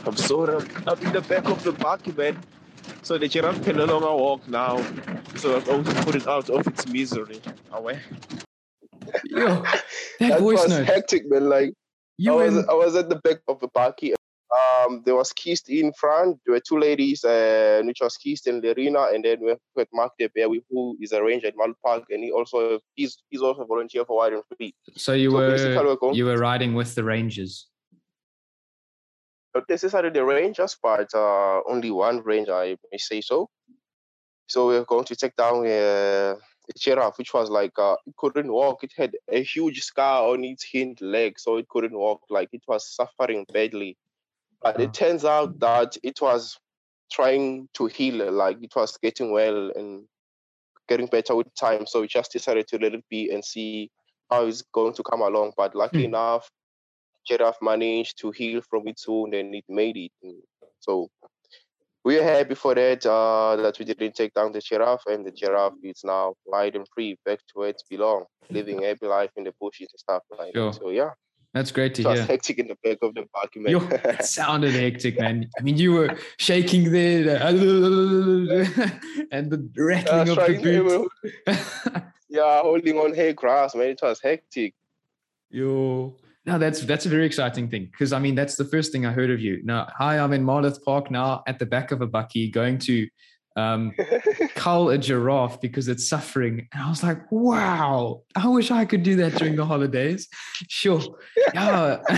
I'm 0.07 0.17
sorry, 0.17 0.65
I'm 0.87 0.99
in 1.01 1.13
the 1.13 1.23
back 1.23 1.49
of 1.49 1.65
the 1.65 1.73
buggy, 1.73 2.13
man. 2.13 2.39
So 3.09 3.17
the 3.17 3.27
giraffe 3.27 3.65
can 3.65 3.79
no 3.79 3.87
longer 3.87 4.15
walk 4.23 4.47
now. 4.49 4.85
So 5.37 5.57
I've 5.57 5.65
going 5.65 5.83
to 5.83 6.05
put 6.05 6.15
it 6.15 6.27
out 6.29 6.51
of 6.51 6.67
its 6.67 6.87
misery. 6.89 7.41
Away. 7.73 8.01
Yo, 9.25 9.47
that, 9.63 9.83
That 10.21 10.41
voice 10.41 10.59
was 10.59 10.69
note. 10.69 10.85
hectic, 10.85 11.23
man. 11.31 11.49
Like 11.49 11.71
I 11.71 11.73
You 12.19 12.35
was, 12.35 12.55
and 12.55 12.69
I 12.69 12.75
was 12.75 12.97
at 12.97 13.09
the 13.09 13.17
back 13.17 13.39
of 13.49 13.61
the 13.61 13.69
party. 13.69 14.13
Um, 14.13 15.01
there 15.07 15.15
was 15.15 15.33
Keist 15.33 15.71
in 15.71 15.91
front. 15.95 16.39
There 16.45 16.53
were 16.53 16.61
two 16.61 16.79
ladies, 16.79 17.25
uh, 17.25 17.81
which 17.87 18.01
was 18.03 18.19
Keist 18.19 18.47
and 18.47 18.63
Lerina, 18.63 19.15
and 19.15 19.25
then 19.25 19.39
we 19.41 19.55
had 19.79 19.89
Mark 19.91 20.13
De 20.19 20.29
Beer, 20.35 20.47
who 20.69 20.99
is 21.01 21.13
a 21.13 21.25
ranger 21.25 21.47
at 21.47 21.57
Marloth 21.57 21.81
Park, 21.83 22.05
and 22.11 22.23
he 22.23 22.31
also 22.31 22.79
he's 22.95 23.17
he's 23.31 23.41
also 23.41 23.63
a 23.63 23.67
volunteer 23.67 24.05
for 24.05 24.19
Wild 24.19 24.35
and 24.35 24.43
Free. 24.55 24.75
so 24.97 25.15
you 25.15 25.31
so 25.31 25.49
basically 25.49 25.77
were 25.79 25.85
we're 25.85 25.97
going 25.97 26.15
you 26.15 26.27
were 26.27 26.37
riding 26.37 26.75
with 26.75 26.95
the 26.95 27.05
Rangers. 27.05 27.69
Not 29.59 29.69
necessarily 29.69 30.11
the 30.11 30.25
rangers, 30.25 30.77
but 30.83 31.09
uh, 31.15 31.61
only 31.69 31.91
one 31.91 32.23
ranger, 32.23 32.55
I 32.55 32.77
may 32.93 32.99
say 32.99 33.21
so. 33.21 33.51
So 34.47 34.69
we're 34.69 34.85
going 34.85 35.05
to 35.07 35.17
take 35.17 35.37
down 35.37 35.67
uh, 35.67 36.37
a 36.37 36.79
giraffe, 36.79 37.19
which 37.19 37.35
was 37.35 37.51
like 37.51 37.79
uh, 37.79 37.97
it 38.07 38.17
couldn't 38.17 38.51
walk. 38.53 38.85
It 38.85 38.93
had 38.97 39.17
a 39.31 39.43
huge 39.43 39.83
scar 39.83 40.29
on 40.33 40.45
its 40.45 40.67
hind 40.73 41.01
leg, 41.01 41.39
so 41.39 41.57
it 41.59 41.69
couldn't 41.69 41.97
walk. 41.99 42.23
Like 42.31 42.49
it 42.53 42.63
was 42.69 42.89
suffering 42.89 43.47
badly. 43.53 43.97
But 44.63 44.81
it 44.81 44.95
turns 44.95 45.25
out 45.25 45.61
that 45.61 45.97
it 46.03 46.21
was 46.21 46.59
trying 47.13 47.69
to 47.75 47.87
heal, 47.87 48.31
like 48.33 48.59
it 48.63 48.75
was 48.77 48.97
getting 48.99 49.33
well 49.33 49.71
and 49.75 50.07
getting 50.89 51.07
better 51.07 51.35
with 51.37 51.55
time. 51.55 51.87
So 51.87 52.01
we 52.03 52.09
just 52.09 52.33
decided 52.33 52.69
to 52.69 52.79
let 52.79 52.95
it 52.95 53.05
be 53.11 53.31
and 53.31 53.45
see 53.45 53.91
how 54.31 54.47
it's 54.47 54.63
going 54.73 54.95
to 54.95 55.03
come 55.05 55.23
along. 55.23 55.53
But 55.57 55.75
lucky 55.75 56.05
Hmm. 56.05 56.07
enough, 56.07 56.51
giraffe 57.29 57.61
managed 57.63 58.19
to 58.21 58.31
heal 58.31 58.61
from 58.71 58.89
its 58.89 59.07
wound 59.09 59.35
and 59.35 59.55
it 59.55 59.65
made 59.69 59.97
it. 59.97 60.13
And 60.23 60.37
So 60.81 61.09
we 62.05 62.19
are 62.19 62.23
happy 62.25 62.55
for 62.55 62.75
that, 62.75 63.05
uh, 63.07 63.57
that 63.63 63.79
we 63.79 63.85
didn't 63.85 64.15
take 64.15 64.33
down 64.35 64.53
the 64.53 64.61
giraffe 64.61 65.07
and 65.07 65.27
the 65.27 65.33
giraffe 65.33 65.75
is 65.83 66.01
now 66.05 66.35
wide 66.47 66.75
and 66.77 66.87
free, 66.95 67.17
back 67.25 67.39
to 67.49 67.53
where 67.59 67.69
it 67.71 67.83
belongs, 67.91 68.27
living 68.51 68.85
a 68.85 68.89
happy 68.89 69.07
life 69.07 69.31
in 69.37 69.45
the 69.45 69.53
bushes 69.61 69.89
and 69.93 70.01
stuff 70.07 70.23
like 70.39 70.53
Sure. 70.55 70.73
that. 70.73 70.81
So 70.81 70.91
yeah, 70.91 71.11
That's 71.55 71.73
great 71.73 71.95
to 71.97 72.03
it 72.03 72.07
was 72.07 72.19
hear. 72.19 72.27
hectic 72.33 72.59
in 72.59 72.69
the 72.69 72.77
back 72.85 72.99
of 73.03 73.15
the 73.15 73.25
party, 73.35 73.59
man. 73.61 73.73
Yo, 73.73 73.81
it 73.91 74.23
sounded 74.25 74.75
hectic, 74.75 75.19
man. 75.25 75.37
I 75.59 75.63
mean, 75.63 75.77
you 75.77 75.93
were 75.99 76.11
shaking 76.39 76.93
there, 76.93 77.37
and 79.35 79.45
the 79.53 79.61
rattling 79.77 80.29
of 80.29 80.37
the 80.37 80.55
boot. 80.89 81.13
yeah, 82.29 82.61
holding 82.61 82.97
on 82.99 83.15
hay 83.15 83.33
grass, 83.33 83.75
man. 83.75 83.89
It 83.97 84.01
was 84.03 84.21
hectic. 84.21 84.73
Yo, 85.51 86.15
no, 86.49 86.59
that's 86.59 86.81
that's 86.81 87.05
a 87.05 87.11
very 87.11 87.27
exciting 87.27 87.69
thing 87.69 87.85
because 87.91 88.15
I 88.15 88.19
mean 88.19 88.35
that's 88.35 88.57
the 88.57 88.65
first 88.65 88.91
thing 88.91 89.05
I 89.05 89.13
heard 89.13 89.31
of 89.31 89.39
you. 89.39 89.61
Now, 89.65 89.87
hi, 89.95 90.19
I'm 90.19 90.33
in 90.33 90.43
Marloth 90.43 90.83
Park 90.83 91.11
now 91.11 91.43
at 91.47 91.59
the 91.59 91.67
back 91.67 91.93
of 91.93 92.01
a 92.01 92.09
bakkie, 92.09 92.51
going 92.51 92.79
to 92.79 93.07
um, 93.55 93.93
cull 94.55 94.89
a 94.89 94.97
giraffe 94.97 95.61
because 95.61 95.89
it's 95.89 96.09
suffering, 96.09 96.67
and 96.73 96.83
I 96.83 96.89
was 96.89 97.03
like, 97.03 97.31
wow, 97.31 98.23
I 98.35 98.49
wish 98.49 98.71
I 98.71 98.87
could 98.87 99.03
do 99.03 99.17
that 99.17 99.35
during 99.35 99.57
the 99.57 99.67
holidays. 99.67 100.27
Sure, 100.69 101.03
yeah. 101.53 101.99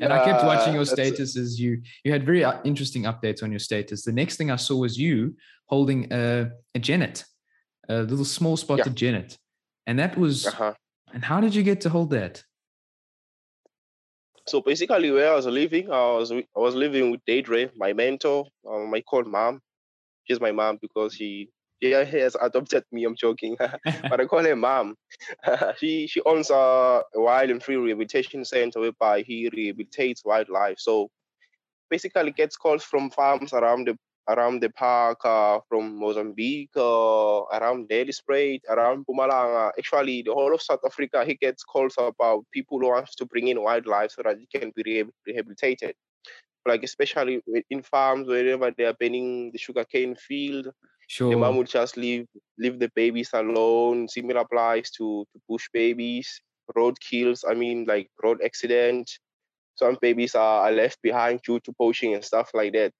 and 0.00 0.12
I 0.14 0.24
kept 0.24 0.42
watching 0.44 0.72
your 0.72 0.84
Yeah, 0.84 0.94
statuses. 0.94 1.58
You 1.58 1.82
you 2.04 2.12
had 2.12 2.24
very 2.24 2.42
uh, 2.42 2.58
interesting 2.64 3.02
updates 3.02 3.42
on 3.42 3.52
your 3.52 3.60
status. 3.60 4.02
The 4.02 4.12
next 4.12 4.36
thing 4.36 4.50
I 4.50 4.56
saw 4.56 4.76
was 4.76 4.98
you 4.98 5.36
holding 5.66 6.10
a, 6.10 6.52
a 6.74 6.78
genet, 6.78 7.24
a 7.86 7.98
little 8.00 8.24
small 8.24 8.56
spotted 8.56 8.96
genet, 8.96 9.36
and 9.86 9.98
that 9.98 10.16
was. 10.16 10.46
Uh-huh. 10.46 10.72
And 11.12 11.24
how 11.24 11.40
did 11.40 11.56
you 11.56 11.64
get 11.64 11.80
to 11.80 11.90
hold 11.90 12.10
that? 12.10 12.44
So 14.50 14.60
basically, 14.60 15.12
where 15.12 15.30
I 15.30 15.36
was 15.36 15.46
living, 15.46 15.92
I 15.92 16.12
was 16.18 16.32
I 16.32 16.42
was 16.56 16.74
living 16.74 17.12
with 17.12 17.24
Deidre, 17.24 17.70
my 17.76 17.92
mentor. 17.92 18.46
Um, 18.68 18.92
I 18.92 19.00
call 19.00 19.22
mom. 19.22 19.60
She's 20.24 20.40
my 20.40 20.50
mom 20.50 20.78
because 20.82 21.14
she 21.14 21.50
yeah 21.80 22.02
he 22.02 22.18
has 22.18 22.34
adopted 22.34 22.82
me. 22.90 23.04
I'm 23.04 23.14
joking, 23.14 23.56
but 24.10 24.20
I 24.20 24.24
call 24.24 24.42
her 24.42 24.56
mom. 24.56 24.96
she 25.78 26.08
she 26.08 26.20
owns 26.26 26.50
a 26.50 27.02
wild 27.14 27.50
and 27.50 27.62
free 27.62 27.76
rehabilitation 27.76 28.44
center 28.44 28.80
whereby 28.80 29.22
he 29.22 29.48
rehabilitates 29.50 30.24
wildlife. 30.24 30.80
So 30.80 31.10
basically, 31.88 32.32
gets 32.32 32.56
calls 32.56 32.82
from 32.82 33.10
farms 33.10 33.52
around 33.52 33.86
the 33.86 33.96
around 34.30 34.62
the 34.62 34.70
park, 34.70 35.18
uh, 35.24 35.58
from 35.68 35.96
Mozambique, 35.98 36.76
uh, 36.76 37.40
around 37.58 37.88
Daily 37.88 38.12
Spray, 38.12 38.60
around 38.68 39.04
Mpumalanga. 39.04 39.72
Actually, 39.78 40.22
the 40.22 40.32
whole 40.32 40.54
of 40.54 40.62
South 40.62 40.80
Africa, 40.84 41.24
he 41.24 41.34
gets 41.34 41.64
calls 41.64 41.94
about 41.98 42.44
people 42.52 42.78
who 42.78 42.88
wants 42.88 43.14
to 43.16 43.26
bring 43.26 43.48
in 43.48 43.62
wildlife 43.62 44.12
so 44.12 44.22
that 44.22 44.38
it 44.38 44.48
can 44.54 44.72
be 44.76 44.82
reha- 44.82 45.10
rehabilitated. 45.26 45.94
Like 46.66 46.82
especially 46.82 47.42
in 47.70 47.82
farms, 47.82 48.28
wherever 48.28 48.70
they 48.70 48.84
are 48.84 48.96
burning 49.00 49.50
the 49.52 49.58
sugarcane 49.58 50.14
field, 50.14 50.68
sure. 51.08 51.30
the 51.30 51.36
mom 51.36 51.56
would 51.56 51.68
just 51.68 51.96
leave 51.96 52.26
leave 52.58 52.78
the 52.78 52.90
babies 52.94 53.30
alone. 53.32 54.08
Similar 54.08 54.42
applies 54.42 54.90
to, 54.92 55.24
to 55.32 55.40
bush 55.48 55.68
babies, 55.72 56.40
road 56.76 57.00
kills. 57.00 57.44
I 57.48 57.54
mean, 57.54 57.86
like 57.86 58.08
road 58.22 58.40
accident. 58.44 59.10
Some 59.76 59.96
babies 60.02 60.34
are, 60.34 60.68
are 60.68 60.72
left 60.72 61.00
behind 61.02 61.40
due 61.40 61.60
to 61.60 61.72
poaching 61.72 62.14
and 62.14 62.22
stuff 62.22 62.50
like 62.52 62.74
that. 62.74 62.92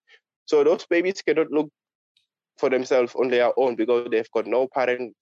So 0.46 0.64
those 0.64 0.86
babies 0.86 1.22
cannot 1.22 1.50
look 1.50 1.70
for 2.58 2.70
themselves 2.70 3.14
on 3.14 3.28
their 3.28 3.52
own 3.58 3.76
because 3.76 4.08
they've 4.10 4.30
got 4.32 4.46
no 4.46 4.66
parent 4.68 5.14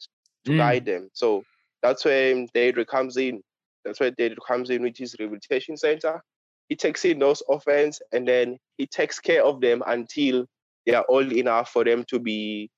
to 0.45 0.53
Mm. 0.53 0.57
guide 0.57 0.87
them. 0.87 1.11
So 1.13 1.43
that's 1.83 2.05
where 2.05 2.35
Deidre 2.55 2.87
comes 2.87 3.17
in. 3.17 3.43
That's 3.85 4.01
where 4.01 4.11
Deidre 4.11 4.39
comes 4.47 4.71
in 4.71 4.83
with 4.83 4.97
his 4.97 5.15
rehabilitation 5.19 5.77
center. 5.77 6.23
He 6.69 6.77
takes 6.77 7.05
in 7.05 7.19
those 7.19 7.43
orphans 7.49 8.01
and 8.13 8.27
then 8.27 8.59
he 8.77 8.87
takes 8.87 9.21
care 9.21 9.45
of 9.45 9.61
them 9.61 9.83
until 9.87 10.47
they 10.85 10.95
are 10.95 11.05
old 11.09 11.33
enough 11.33 11.71
for 11.71 11.85
them 11.85 12.05
to 12.09 12.19
be 12.19 12.71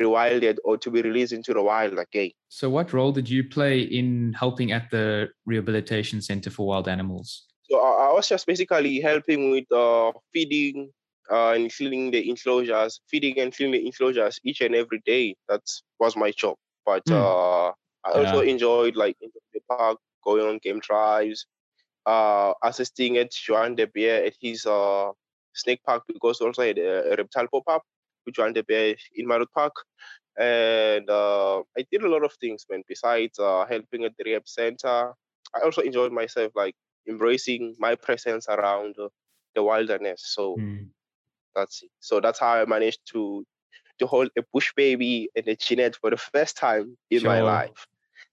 rewilded 0.00 0.58
or 0.64 0.76
to 0.78 0.90
be 0.90 1.00
released 1.02 1.32
into 1.32 1.54
the 1.54 1.62
wild 1.62 1.98
again. 1.98 2.30
So, 2.48 2.68
what 2.68 2.92
role 2.92 3.12
did 3.12 3.28
you 3.28 3.44
play 3.48 3.80
in 3.80 4.34
helping 4.34 4.72
at 4.72 4.90
the 4.90 5.30
Rehabilitation 5.46 6.20
Center 6.20 6.50
for 6.50 6.66
Wild 6.66 6.88
Animals? 6.88 7.46
So 7.70 7.78
I, 7.78 8.08
I 8.08 8.12
was 8.12 8.28
just 8.28 8.46
basically 8.46 9.00
helping 9.00 9.50
with 9.50 9.70
uh, 9.72 10.12
feeding 10.32 10.90
uh, 11.30 11.50
and 11.52 11.72
cleaning 11.74 12.10
the 12.10 12.28
enclosures, 12.28 13.00
feeding 13.08 13.38
and 13.40 13.54
cleaning 13.54 13.80
the 13.80 13.86
enclosures 13.86 14.40
each 14.44 14.60
and 14.60 14.74
every 14.74 15.00
day. 15.04 15.36
That 15.48 15.62
was 15.98 16.16
my 16.16 16.30
job. 16.32 16.56
But 16.86 17.04
Hmm. 17.06 17.32
uh, 17.32 17.68
I 18.04 18.12
also 18.14 18.40
enjoyed 18.40 18.96
like 18.96 19.16
in 19.20 19.30
the 19.54 19.60
park, 19.68 19.98
going 20.24 20.46
on 20.46 20.58
game 20.62 20.80
drives, 20.80 21.46
uh, 22.06 22.52
assisting 22.62 23.16
at 23.18 23.30
Joan 23.32 23.76
de 23.76 23.86
Beer 23.86 24.24
at 24.24 24.34
his 24.40 24.66
uh, 24.66 25.10
snake 25.54 25.80
park 25.86 26.04
because 26.08 26.40
also 26.40 26.62
had 26.62 26.78
a, 26.78 27.12
a 27.12 27.16
reptile 27.16 27.48
pop 27.52 27.64
up 27.68 27.82
with 28.26 28.34
Joan 28.34 28.52
de 28.52 28.62
Beer 28.64 28.96
in 29.14 29.26
Marloth 29.26 29.52
Park. 29.54 29.72
And 30.38 31.08
uh, 31.10 31.60
I 31.76 31.84
did 31.90 32.02
a 32.02 32.08
lot 32.08 32.24
of 32.24 32.32
things, 32.40 32.64
man. 32.70 32.82
Besides 32.88 33.38
uh, 33.38 33.66
helping 33.66 34.04
at 34.04 34.12
the 34.18 34.24
rehab 34.24 34.48
center, 34.48 35.12
I 35.54 35.60
also 35.64 35.82
enjoyed 35.82 36.12
myself, 36.12 36.52
like 36.54 36.74
embracing 37.08 37.76
my 37.78 37.94
presence 37.96 38.46
around 38.48 38.96
the 39.54 39.62
wilderness. 39.62 40.22
So 40.26 40.60
Mm. 40.60 40.90
So 42.00 42.20
that's 42.20 42.38
how 42.38 42.54
I 42.54 42.64
managed 42.64 43.00
to 43.12 43.44
to 43.98 44.06
hold 44.06 44.30
a 44.38 44.42
bush 44.52 44.72
baby 44.76 45.28
and 45.34 45.48
a 45.48 45.56
genet 45.56 45.96
for 46.00 46.10
the 46.10 46.16
first 46.16 46.56
time 46.56 46.96
in 47.10 47.22
my 47.24 47.40
life. 47.40 47.86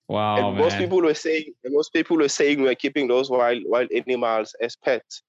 Wow, 0.08 0.50
and 0.50 0.58
most 0.60 0.74
man. 0.74 0.84
people 0.84 1.02
were 1.02 1.16
saying, 1.16 1.54
most 1.66 1.92
people 1.92 2.18
were 2.18 2.30
saying 2.30 2.62
we're 2.62 2.76
keeping 2.76 3.08
those 3.08 3.30
wild 3.32 3.64
wild 3.66 3.90
animals 3.92 4.56
as 4.62 4.76
pets, 4.76 5.24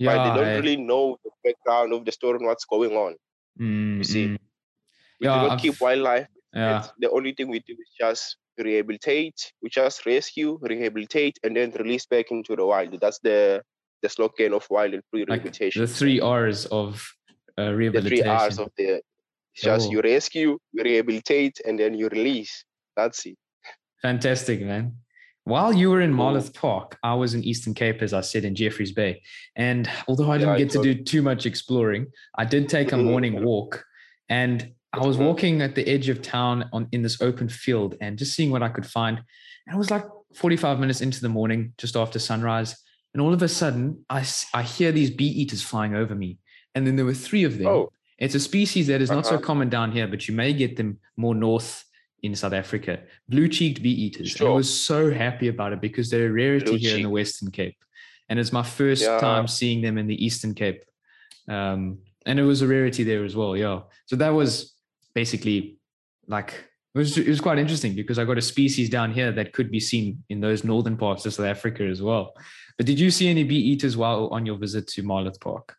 but 0.00 0.24
they 0.24 0.30
don't 0.40 0.46
I- 0.48 0.56
really 0.56 0.76
know 0.76 1.18
the 1.24 1.30
background 1.44 1.92
of 1.92 2.04
the 2.06 2.12
story 2.12 2.36
and 2.38 2.46
what's 2.46 2.64
going 2.64 2.92
on. 2.96 3.16
mm, 3.60 4.04
see. 4.06 4.28
mm. 4.28 4.38
We 5.20 5.26
Yeah, 5.26 5.34
do 5.34 5.42
not 5.42 5.52
I've- 5.52 5.62
keep 5.68 5.80
wildlife. 5.80 6.26
yeah. 6.54 6.88
The 6.98 7.10
only 7.10 7.32
thing 7.34 7.48
we 7.50 7.58
do 7.60 7.74
is 7.74 7.90
just 8.00 8.36
rehabilitate. 8.58 9.52
We 9.62 9.68
just 9.68 10.06
rescue, 10.06 10.58
rehabilitate, 10.62 11.38
and 11.44 11.54
then 11.56 11.70
release 11.72 12.06
back 12.06 12.30
into 12.30 12.56
the 12.56 12.64
wild. 12.66 12.98
That's 13.00 13.18
the 13.20 13.62
the 14.02 14.08
slogan 14.08 14.52
of 14.52 14.66
wild 14.68 14.94
and 14.94 15.02
free 15.10 15.20
like 15.20 15.28
rehabilitation. 15.44 15.80
the 15.82 15.86
three 15.86 16.18
R's 16.20 16.66
of 16.66 17.14
uh, 17.58 17.72
the 17.72 18.02
three 18.02 18.22
R's 18.22 18.58
of 18.58 18.70
the 18.76 19.02
it's 19.54 19.62
just 19.64 19.84
Sure. 19.86 19.92
you 19.92 20.00
rescue, 20.00 20.58
you 20.72 20.82
rehabilitate, 20.82 21.60
and 21.66 21.78
then 21.78 21.94
you 21.94 22.08
release. 22.08 22.64
That's 22.96 23.26
it. 23.26 23.36
Fantastic, 24.00 24.62
man. 24.62 24.96
While 25.44 25.72
you 25.72 25.90
were 25.90 26.00
in 26.00 26.12
Marloth 26.12 26.54
Park, 26.54 26.98
I 27.02 27.14
was 27.14 27.34
in 27.34 27.42
Eastern 27.42 27.74
Cape, 27.74 28.00
as 28.00 28.12
I 28.12 28.20
said, 28.20 28.44
in 28.44 28.54
Jeffreys 28.54 28.92
Bay. 28.92 29.22
And 29.56 29.90
although 30.06 30.30
I 30.30 30.38
didn't 30.38 30.54
I 30.54 30.58
get 30.58 30.70
to 30.70 30.82
do 30.82 30.94
too 30.94 31.20
much 31.20 31.46
exploring, 31.46 32.06
I 32.38 32.44
did 32.44 32.68
take 32.68 32.92
a 32.92 32.94
Mhm. 32.94 33.04
morning 33.04 33.44
walk. 33.44 33.84
And 34.28 34.72
I 34.92 35.04
was 35.04 35.16
Mhm. 35.16 35.26
walking 35.26 35.62
at 35.62 35.74
the 35.74 35.86
edge 35.88 36.08
of 36.08 36.22
town 36.22 36.68
on 36.72 36.88
in 36.92 37.02
this 37.02 37.20
open 37.20 37.48
field 37.48 37.96
and 38.00 38.18
just 38.18 38.34
seeing 38.34 38.50
what 38.50 38.62
I 38.62 38.68
could 38.68 38.86
find. 38.86 39.18
And 39.66 39.74
it 39.74 39.78
was 39.78 39.90
like 39.90 40.04
45 40.34 40.78
minutes 40.78 41.00
into 41.00 41.20
the 41.20 41.28
morning, 41.28 41.74
just 41.76 41.96
after 41.96 42.18
sunrise. 42.18 42.76
And 43.12 43.20
all 43.20 43.34
of 43.34 43.42
a 43.42 43.48
sudden, 43.48 44.04
I, 44.08 44.24
I 44.54 44.62
hear 44.62 44.92
these 44.92 45.10
bee 45.10 45.26
eaters 45.26 45.62
flying 45.62 45.94
over 45.94 46.14
me. 46.14 46.38
And 46.74 46.86
then 46.86 46.96
there 46.96 47.04
were 47.04 47.14
three 47.14 47.44
of 47.44 47.58
them. 47.58 47.68
Oh, 47.68 47.88
It's 48.18 48.36
a 48.36 48.40
species 48.40 48.86
that 48.86 49.00
is 49.00 49.10
not 49.10 49.26
so 49.26 49.34
Uh-huh. 49.34 49.42
common 49.44 49.68
down 49.68 49.90
here, 49.90 50.06
but 50.06 50.28
you 50.28 50.34
may 50.34 50.52
get 50.52 50.76
them 50.76 50.98
more 51.16 51.34
north 51.34 51.84
in 52.22 52.36
South 52.36 52.52
Africa, 52.52 53.00
blue 53.28 53.48
cheeked 53.48 53.82
bee 53.82 53.90
eaters. 53.90 54.38
And 54.38 54.48
I 54.48 54.52
was 54.52 54.70
so 54.72 55.10
happy 55.10 55.48
about 55.48 55.72
it 55.72 55.80
because 55.80 56.08
they're 56.08 56.28
a 56.28 56.32
rarity 56.32 56.76
here 56.78 56.96
in 56.96 57.02
the 57.02 57.10
Western 57.10 57.50
Cape. 57.50 57.76
And 58.28 58.38
it's 58.38 58.52
my 58.52 58.62
first 58.62 59.02
Yeah. 59.02 59.18
time 59.18 59.48
seeing 59.48 59.80
them 59.82 59.98
in 59.98 60.06
the 60.06 60.24
Eastern 60.24 60.54
Cape. 60.54 60.82
Um, 61.48 61.98
and 62.24 62.38
it 62.38 62.44
was 62.44 62.62
a 62.62 62.68
rarity 62.68 63.02
there 63.02 63.24
as 63.24 63.34
well. 63.34 63.56
Yeah. 63.56 63.80
So 64.06 64.14
that 64.16 64.30
was 64.30 64.72
basically 65.14 65.78
like, 66.28 66.50
it 66.94 66.98
was, 66.98 67.18
it 67.18 67.26
was 67.26 67.40
quite 67.40 67.58
interesting 67.58 67.96
because 67.96 68.20
I 68.20 68.24
got 68.24 68.38
a 68.38 68.42
species 68.42 68.88
down 68.88 69.12
here 69.12 69.32
that 69.32 69.52
could 69.52 69.70
be 69.72 69.80
seen 69.80 70.22
in 70.28 70.40
those 70.40 70.62
northern 70.62 70.96
parts 70.96 71.26
of 71.26 71.34
South 71.34 71.46
Africa 71.46 71.82
as 71.84 72.00
well. 72.00 72.34
But 72.76 72.86
did 72.86 73.00
you 73.00 73.10
see 73.10 73.26
any 73.28 73.42
bee 73.42 73.56
eaters 73.72 73.96
while 73.96 74.28
on 74.28 74.46
your 74.46 74.56
visit 74.58 74.86
to 74.94 75.02
Marloth 75.02 75.40
Park? 75.40 75.74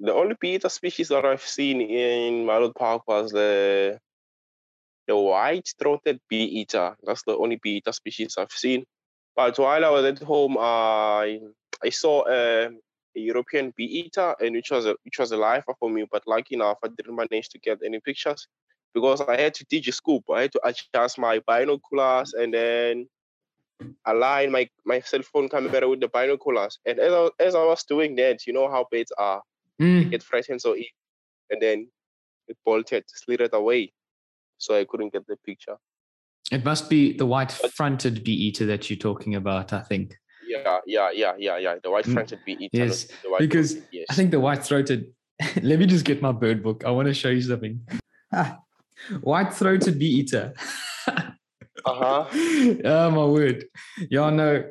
The 0.00 0.12
only 0.12 0.36
eater 0.42 0.68
species 0.68 1.08
that 1.08 1.24
I've 1.24 1.42
seen 1.42 1.80
in 1.80 2.44
Marloth 2.46 2.74
Park 2.74 3.06
was 3.06 3.30
the 3.30 3.98
the 5.06 5.16
white-throated 5.16 6.18
bee 6.28 6.44
eater. 6.44 6.96
That's 7.02 7.22
the 7.24 7.36
only 7.36 7.60
bee 7.62 7.76
eater 7.76 7.92
species 7.92 8.36
I've 8.38 8.50
seen. 8.50 8.84
But 9.36 9.58
while 9.58 9.84
I 9.84 9.90
was 9.90 10.04
at 10.04 10.22
home, 10.22 10.56
I 10.58 11.40
I 11.82 11.90
saw 11.90 12.24
a, 12.26 12.66
a 12.66 13.20
European 13.20 13.72
bee 13.76 13.84
eater, 13.84 14.34
and 14.40 14.54
which 14.54 14.70
was 14.70 14.86
a 14.86 14.96
which 15.04 15.18
was 15.18 15.32
a 15.32 15.36
lifer 15.36 15.74
for 15.78 15.90
me. 15.90 16.06
But 16.10 16.26
lucky 16.26 16.54
enough, 16.54 16.78
I 16.82 16.88
didn't 16.88 17.16
manage 17.16 17.48
to 17.50 17.58
get 17.58 17.80
any 17.84 18.00
pictures 18.00 18.48
because 18.94 19.20
I 19.20 19.40
had 19.40 19.54
to 19.54 19.92
scoop. 19.92 20.24
I 20.30 20.42
had 20.42 20.52
to 20.52 20.60
adjust 20.64 21.18
my 21.18 21.40
binoculars 21.40 22.32
and 22.32 22.54
then 22.54 23.08
align 24.06 24.52
my, 24.52 24.68
my 24.84 25.00
cell 25.00 25.22
phone 25.22 25.48
camera 25.48 25.88
with 25.88 26.00
the 26.00 26.08
binoculars. 26.08 26.78
And 26.86 26.98
as 27.00 27.12
I, 27.12 27.28
as 27.40 27.54
I 27.54 27.64
was 27.64 27.82
doing 27.84 28.14
that, 28.16 28.46
you 28.46 28.52
know 28.52 28.70
how 28.70 28.86
birds 28.90 29.12
are 29.18 29.42
Mm. 29.80 30.10
get 30.10 30.22
frightened 30.22 30.60
so 30.60 30.74
easy, 30.76 30.92
and 31.50 31.60
then 31.60 31.88
it 32.48 32.56
bolted, 32.64 33.04
slithered 33.08 33.52
away. 33.54 33.92
So 34.58 34.78
I 34.78 34.84
couldn't 34.84 35.12
get 35.12 35.26
the 35.26 35.36
picture. 35.44 35.76
It 36.52 36.64
must 36.64 36.88
be 36.88 37.16
the 37.16 37.26
white 37.26 37.50
fronted 37.50 38.22
bee 38.22 38.32
eater 38.32 38.66
that 38.66 38.88
you're 38.88 38.98
talking 38.98 39.34
about, 39.34 39.72
I 39.72 39.80
think. 39.80 40.14
Yeah, 40.46 40.78
yeah, 40.86 41.10
yeah, 41.10 41.32
yeah, 41.38 41.56
yeah. 41.56 41.74
The 41.82 41.90
white 41.90 42.04
Mm, 42.04 42.12
fronted 42.12 42.38
bee 42.46 42.52
eater. 42.60 42.68
yes, 42.84 43.04
the 43.22 43.30
white 43.30 43.38
because 43.40 43.76
yes. 43.90 44.06
I 44.10 44.14
think 44.14 44.30
the 44.30 44.40
white 44.40 44.62
throated. 44.62 45.12
Let 45.62 45.78
me 45.80 45.86
just 45.86 46.04
get 46.04 46.22
my 46.22 46.32
bird 46.32 46.62
book. 46.62 46.84
I 46.84 46.90
want 46.90 47.08
to 47.08 47.14
show 47.14 47.30
you 47.30 47.40
something. 47.42 47.80
white 49.22 49.52
throated 49.52 49.98
bee 49.98 50.06
eater. 50.20 50.54
Uh-huh. 51.86 52.24
oh 52.86 53.10
my 53.10 53.24
word. 53.26 53.66
Yeah, 54.08 54.30
no. 54.30 54.64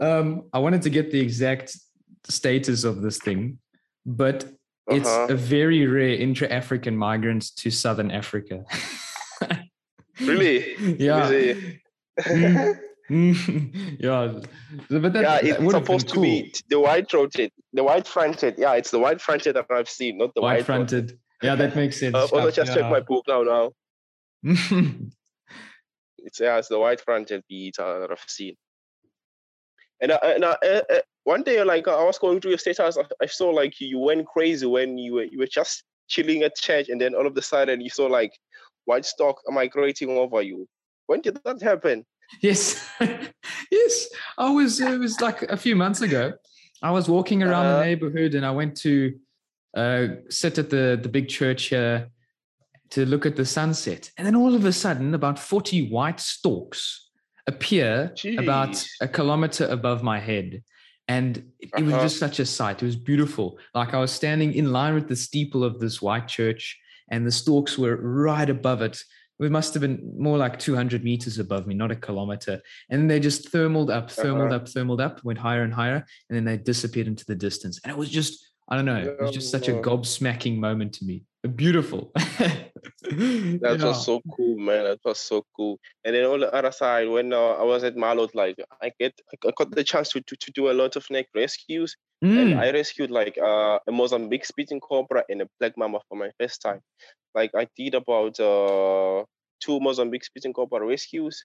Um, 0.00 0.48
I 0.52 0.58
wanted 0.58 0.82
to 0.82 0.90
get 0.90 1.12
the 1.12 1.20
exact 1.20 1.76
status 2.24 2.82
of 2.82 3.00
this 3.00 3.18
thing, 3.18 3.58
but 4.06 4.44
it's 4.88 5.08
Uh-huh. 5.08 5.26
a 5.30 5.34
very 5.36 5.86
rare 5.86 6.14
intra-African 6.14 6.96
migrant 6.96 7.54
to 7.56 7.70
southern 7.70 8.10
Africa. 8.10 8.64
Really? 10.20 10.74
yeah. 10.98 11.30
Mm. 12.18 12.78
Mm. 13.10 13.96
yeah. 14.00 14.40
But 14.88 15.12
that, 15.12 15.22
yeah, 15.22 15.36
it's 15.42 15.58
been 15.58 15.70
supposed 15.70 16.08
to 16.08 16.14
cool. 16.14 16.22
be 16.22 16.54
the 16.68 16.80
white 16.80 17.10
throated, 17.10 17.50
the 17.74 17.84
white 17.84 18.06
fronted. 18.06 18.54
Yeah, 18.56 18.74
it's 18.74 18.90
the 18.90 18.98
white 19.00 19.20
fronted 19.20 19.56
that 19.56 19.66
I've 19.70 19.88
seen, 19.90 20.16
not 20.18 20.34
the 20.34 20.40
white 20.40 20.58
white 20.58 20.66
throated. 20.66 20.88
fronted. 20.88 21.18
Yeah, 21.42 21.54
that 21.56 21.76
makes 21.76 21.98
sense. 22.00 22.14
I've 22.14 22.32
also 22.32 22.44
Yeah, 22.46 22.50
just 22.50 22.72
checked 22.72 22.88
my 22.90 23.00
book 23.00 23.24
now. 23.28 23.42
Now 23.42 23.72
yeah. 24.42 24.82
it's 26.18 26.40
yeah, 26.40 26.56
it's 26.58 26.68
the 26.68 26.78
white 26.78 27.00
fronted 27.00 27.42
bee 27.48 27.66
eater 27.66 28.00
that 28.00 28.10
I've 28.10 28.24
seen. 28.28 28.54
And, 30.00 30.12
I, 30.12 30.16
and 30.16 30.44
I, 30.44 30.52
uh, 30.64 30.80
uh, 30.90 30.98
one 31.24 31.42
day, 31.42 31.62
like 31.62 31.86
I 31.88 32.04
was 32.04 32.18
going 32.18 32.40
through 32.40 32.50
your 32.52 32.58
status, 32.58 32.96
I, 32.98 33.04
I 33.22 33.26
saw 33.26 33.50
like 33.50 33.80
you 33.80 33.98
went 33.98 34.26
crazy 34.26 34.66
when 34.66 34.98
you 34.98 35.14
were 35.14 35.24
you 35.24 35.38
were 35.38 35.46
just 35.46 35.84
chilling 36.08 36.42
at 36.42 36.56
church, 36.56 36.88
and 36.88 37.00
then 37.00 37.14
all 37.14 37.26
of 37.26 37.36
a 37.36 37.42
sudden 37.42 37.80
you 37.80 37.90
saw 37.90 38.06
like 38.06 38.32
white 38.84 39.04
stork 39.04 39.36
migrating 39.48 40.10
over 40.10 40.42
you. 40.42 40.68
When 41.06 41.20
did 41.20 41.38
that 41.44 41.62
happen? 41.62 42.04
Yes, 42.40 42.88
yes. 43.70 44.08
I 44.38 44.50
was. 44.50 44.80
It 44.80 44.98
was 44.98 45.20
like 45.20 45.42
a 45.42 45.56
few 45.56 45.76
months 45.76 46.00
ago. 46.00 46.32
I 46.82 46.90
was 46.90 47.08
walking 47.08 47.42
around 47.42 47.64
the 47.66 47.72
Uh-huh. 47.72 47.84
neighborhood, 47.84 48.34
and 48.34 48.44
I 48.44 48.50
went 48.50 48.76
to 48.78 49.14
uh, 49.76 50.06
sit 50.28 50.58
at 50.58 50.70
the 50.70 50.98
the 51.00 51.08
big 51.08 51.28
church 51.28 51.64
here 51.66 52.08
to 52.90 53.06
look 53.06 53.24
at 53.26 53.36
the 53.36 53.44
sunset. 53.46 54.10
And 54.18 54.26
then 54.26 54.34
all 54.36 54.54
of 54.54 54.64
a 54.64 54.72
sudden, 54.72 55.14
about 55.14 55.38
forty 55.38 55.88
white 55.88 56.20
storks 56.20 57.10
appear 57.46 58.12
about 58.38 58.84
a 59.00 59.08
kilometer 59.08 59.66
above 59.66 60.02
my 60.02 60.18
head. 60.20 60.62
And 61.08 61.38
it, 61.58 61.70
it 61.76 61.82
was 61.82 61.94
Uh-huh. 61.94 62.02
just 62.02 62.18
such 62.18 62.38
a 62.38 62.46
sight. 62.46 62.82
It 62.82 62.86
was 62.86 62.96
beautiful. 62.96 63.58
Like 63.74 63.92
I 63.94 63.98
was 63.98 64.12
standing 64.12 64.54
in 64.54 64.72
line 64.72 64.94
with 64.94 65.08
the 65.08 65.16
steeple 65.16 65.64
of 65.64 65.80
this 65.80 66.00
white 66.00 66.28
church, 66.28 66.78
and 67.10 67.26
the 67.26 67.32
storks 67.32 67.76
were 67.76 67.96
right 67.96 68.48
above 68.48 68.82
it. 68.82 69.02
It 69.40 69.50
must 69.50 69.74
have 69.74 69.80
been 69.80 70.14
more 70.16 70.38
like 70.38 70.58
200 70.60 71.02
meters 71.02 71.38
above 71.40 71.66
me, 71.66 71.74
not 71.74 71.90
a 71.90 71.96
kilometer. 71.96 72.60
And 72.90 73.10
they 73.10 73.18
just 73.18 73.48
thermaled 73.48 73.90
up, 73.90 74.08
thermaled 74.10 74.52
Uh-huh. 74.52 74.56
up, 74.62 74.68
thermaled 74.68 75.00
up, 75.00 75.24
went 75.24 75.38
higher 75.40 75.62
and 75.64 75.74
higher, 75.74 76.04
and 76.28 76.36
then 76.36 76.44
they 76.44 76.56
disappeared 76.56 77.08
into 77.08 77.24
the 77.24 77.34
distance. 77.34 77.80
And 77.82 77.90
it 77.90 77.98
was 77.98 78.08
just, 78.08 78.48
I 78.68 78.76
don't 78.76 78.84
know, 78.84 78.98
it 78.98 79.20
was 79.20 79.32
just 79.32 79.50
such 79.50 79.68
a 79.68 79.72
gobsmacking 79.72 80.58
moment 80.58 80.92
to 80.94 81.04
me. 81.04 81.24
Beautiful. 81.48 82.12
That 83.60 83.82
Yeah. 83.82 83.84
was 83.84 84.04
so 84.04 84.22
cool, 84.28 84.58
man. 84.58 84.84
That 84.84 84.98
was 85.04 85.20
so 85.20 85.44
cool. 85.56 85.78
And 86.04 86.14
then 86.14 86.24
on 86.26 86.40
the 86.40 86.52
other 86.52 86.72
side, 86.72 87.08
when 87.08 87.32
uh, 87.32 87.52
I 87.52 87.62
was 87.62 87.84
at 87.84 87.94
Marloth, 87.94 88.34
like 88.34 88.56
I 88.82 88.92
get, 88.98 89.18
I 89.32 89.50
got 89.56 89.70
the 89.70 89.84
chance 89.84 90.10
to, 90.10 90.20
to, 90.20 90.36
to 90.36 90.50
do 90.52 90.70
a 90.70 90.74
lot 90.74 90.96
of 90.96 91.08
neck 91.10 91.28
rescues, 91.34 91.96
and 92.36 92.52
Mm, 92.52 92.62
I 92.62 92.70
rescued 92.72 93.10
like 93.10 93.38
uh, 93.38 93.78
a 93.86 93.92
Mozambique 93.92 94.44
spitting 94.44 94.80
cobra 94.80 95.24
and 95.28 95.42
a 95.42 95.48
black 95.60 95.76
mamba 95.78 96.00
for 96.08 96.16
my 96.18 96.30
first 96.40 96.60
time. 96.62 96.80
Like 97.34 97.52
I 97.56 97.68
did 97.76 97.94
about 97.94 98.40
uh, 98.40 99.24
two 99.60 99.80
Mozambique 99.80 100.24
spitting 100.24 100.52
cobra 100.54 100.84
rescues, 100.86 101.44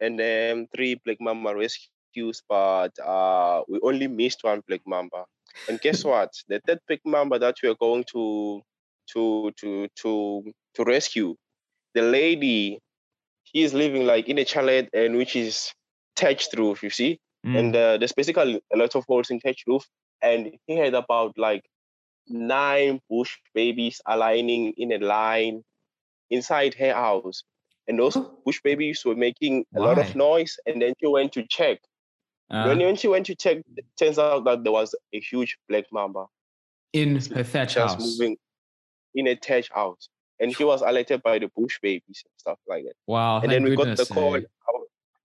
and 0.00 0.18
then 0.18 0.68
three 0.74 1.00
black 1.04 1.18
mamba 1.20 1.54
rescues, 1.54 2.42
but 2.48 2.98
uh, 2.98 3.62
we 3.68 3.80
only 3.82 4.08
missed 4.08 4.44
one 4.44 4.62
black 4.68 4.82
mamba. 4.86 5.24
And 5.68 5.80
guess 5.80 6.04
what? 6.04 6.30
The 6.48 6.60
third 6.66 6.80
black 6.86 7.00
mamba 7.04 7.38
that 7.38 7.56
we 7.62 7.68
are 7.68 7.76
going 7.76 8.04
to 8.12 8.62
to 9.12 9.52
to 9.60 9.88
to 10.02 10.52
to 10.74 10.84
rescue, 10.84 11.34
the 11.94 12.02
lady, 12.02 12.78
she 13.44 13.62
is 13.62 13.74
living 13.74 14.06
like 14.06 14.28
in 14.28 14.38
a 14.38 14.44
chalet 14.44 14.88
and 14.92 15.16
which 15.16 15.36
is 15.36 15.72
thatched 16.16 16.56
roof. 16.56 16.82
You 16.82 16.90
see, 16.90 17.18
mm. 17.44 17.58
and 17.58 17.76
uh, 17.76 17.98
there's 17.98 18.12
basically 18.12 18.60
a 18.72 18.76
lot 18.76 18.94
of 18.94 19.04
holes 19.08 19.30
in 19.30 19.40
thatched 19.40 19.66
roof. 19.66 19.84
And 20.22 20.52
he 20.66 20.76
had 20.76 20.94
about 20.94 21.36
like 21.36 21.62
nine 22.28 23.00
bush 23.08 23.36
babies 23.54 24.00
aligning 24.06 24.72
in 24.76 24.92
a 24.92 24.98
line 24.98 25.62
inside 26.30 26.74
her 26.74 26.94
house. 26.94 27.42
And 27.88 27.98
those 27.98 28.16
bush 28.44 28.60
babies 28.64 29.04
were 29.04 29.14
making 29.14 29.64
a 29.76 29.80
lot 29.80 29.98
of 29.98 30.16
noise. 30.16 30.56
And 30.66 30.82
then 30.82 30.94
she 30.98 31.06
went 31.06 31.32
to 31.34 31.46
check. 31.48 31.78
Uh, 32.50 32.64
when, 32.64 32.78
when 32.78 32.96
she 32.96 33.08
went 33.08 33.26
to 33.26 33.34
check, 33.34 33.58
it 33.76 33.84
turns 33.98 34.18
out 34.18 34.44
that 34.44 34.64
there 34.64 34.72
was 34.72 34.94
a 35.12 35.20
huge 35.20 35.56
black 35.68 35.84
mamba 35.92 36.26
in 36.92 37.20
her 37.34 37.44
thatch 37.44 37.74
house. 37.74 37.98
moving 37.98 38.36
in 39.16 39.26
a 39.26 39.34
thatched 39.34 39.72
house. 39.72 40.08
And 40.38 40.54
he 40.54 40.64
was 40.64 40.82
alerted 40.82 41.22
by 41.22 41.38
the 41.38 41.50
bush 41.56 41.78
babies 41.82 42.22
and 42.24 42.32
stuff 42.36 42.58
like 42.68 42.84
that. 42.84 42.92
Wow. 43.06 43.40
and 43.40 43.50
then 43.50 43.64
we 43.64 43.74
goodness, 43.74 43.98
got 43.98 44.08
the 44.08 44.14
call. 44.14 44.36
eh? 44.36 44.40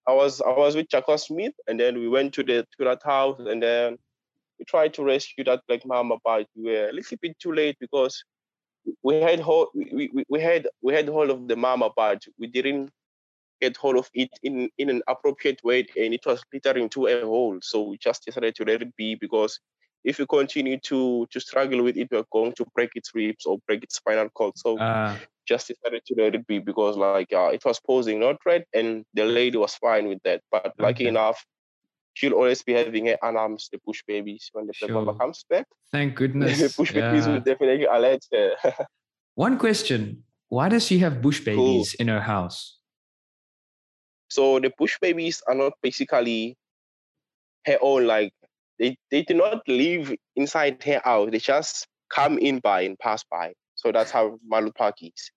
I 0.08 0.14
was 0.14 0.42
I 0.42 0.52
was 0.52 0.76
with 0.76 0.90
Jacob 0.90 1.20
Smith, 1.20 1.54
and 1.68 1.80
then 1.80 2.00
we 2.00 2.08
went 2.08 2.34
to 2.34 2.44
the 2.44 2.66
to 2.78 2.86
that 2.86 3.02
house, 3.04 3.40
and 3.40 3.62
then 3.62 3.98
we 4.58 4.66
tried 4.66 4.94
to 4.96 5.04
rescue 5.04 5.44
that 5.44 5.62
black 5.68 5.86
mama, 5.86 6.18
but 6.24 6.48
we 6.56 6.72
were 6.72 6.90
a 6.90 6.94
little 6.94 7.18
bit 7.22 7.38
too 7.40 7.54
late 7.54 7.78
because 7.80 8.24
we 9.04 9.16
had 9.16 9.40
hold 9.40 9.68
we, 9.76 10.10
we, 10.14 10.24
we 10.28 10.42
had 10.42 10.68
we 10.82 10.94
had 10.94 11.08
hold 11.08 11.30
of 11.30 11.48
the 11.48 11.56
mama, 11.56 11.90
but 11.96 12.24
we 12.40 12.48
didn't 12.48 12.90
get 13.62 13.78
hold 13.78 13.98
of 13.98 14.10
it 14.14 14.32
in 14.42 14.70
in 14.78 14.90
an 14.90 15.02
appropriate 15.08 15.64
way, 15.64 15.86
and 15.96 16.14
it 16.14 16.26
was 16.26 16.44
littering 16.52 16.90
to 16.90 17.08
a 17.08 17.22
hole. 17.22 17.60
So 17.62 17.84
we 17.84 17.98
just 17.98 18.26
decided 18.26 18.56
to 18.56 18.66
let 18.66 18.82
it 18.82 18.96
be 18.96 19.16
because 19.16 19.60
if 20.04 20.20
you 20.20 20.26
continue 20.26 20.78
to 20.80 21.28
to 21.32 21.40
struggle 21.40 21.84
with 21.84 21.98
it, 21.98 22.10
we're 22.12 22.24
going 22.32 22.54
to 22.54 22.66
break 22.76 22.92
its 22.96 23.12
ribs 23.14 23.46
or 23.46 23.58
break 23.68 23.84
its 23.84 23.96
spinal 23.96 24.30
cord. 24.30 24.58
So 24.58 24.78
Uh, 24.78 25.18
just 25.48 25.68
decided 25.68 26.02
to 26.06 26.14
let 26.18 26.36
it 26.36 26.46
be 26.48 26.60
because 26.60 26.98
like 26.98 27.34
uh, 27.34 27.50
it 27.54 27.64
was 27.66 27.80
posing 27.80 28.20
no 28.20 28.38
threat 28.42 28.66
and 28.74 29.04
the 29.14 29.26
lady 29.26 29.58
was 29.58 29.76
fine 29.76 30.08
with 30.08 30.22
that. 30.24 30.42
But 30.52 30.74
lucky 30.78 31.08
enough, 31.08 31.44
she'll 32.14 32.34
always 32.34 32.64
be 32.64 32.74
having 32.74 33.08
her 33.08 33.18
alarms, 33.24 33.70
the 33.72 33.80
bush 33.86 34.02
babies 34.08 34.50
when 34.54 34.68
the 34.68 34.74
mamba 34.88 35.14
comes 35.14 35.44
back. 35.50 35.66
thank 35.92 36.16
the 36.18 36.28
goodness. 36.28 36.76
bush 36.78 36.94
babies 36.94 37.28
will 37.28 37.42
definitely 37.42 37.86
alert 37.86 38.24
her. 38.32 38.56
One 39.36 39.58
question: 39.58 40.24
Why 40.50 40.70
does 40.70 40.86
she 40.86 41.00
have 41.00 41.22
bush 41.22 41.40
babies 41.42 41.96
in 42.00 42.08
her 42.08 42.22
house? 42.22 42.82
so 44.32 44.60
the 44.60 44.72
bush 44.78 44.98
babies 45.02 45.44
are 45.46 45.56
not 45.56 45.74
basically 45.84 46.56
her 47.66 47.78
own, 47.82 48.08
like 48.08 48.32
they, 48.82 48.98
they 49.12 49.22
do 49.22 49.36
not 49.36 49.62
live 49.68 50.12
inside 50.36 50.84
her 50.84 51.02
house. 51.06 51.30
They 51.32 51.38
just 51.38 51.88
come 52.10 52.40
in 52.40 52.60
by 52.60 52.82
and 52.82 52.98
pass 52.98 53.24
by. 53.24 53.54
So 53.76 53.92
that's 53.92 54.12
how 54.12 54.40
Marloth 54.52 54.76
Park 54.76 54.96
is. 55.02 55.32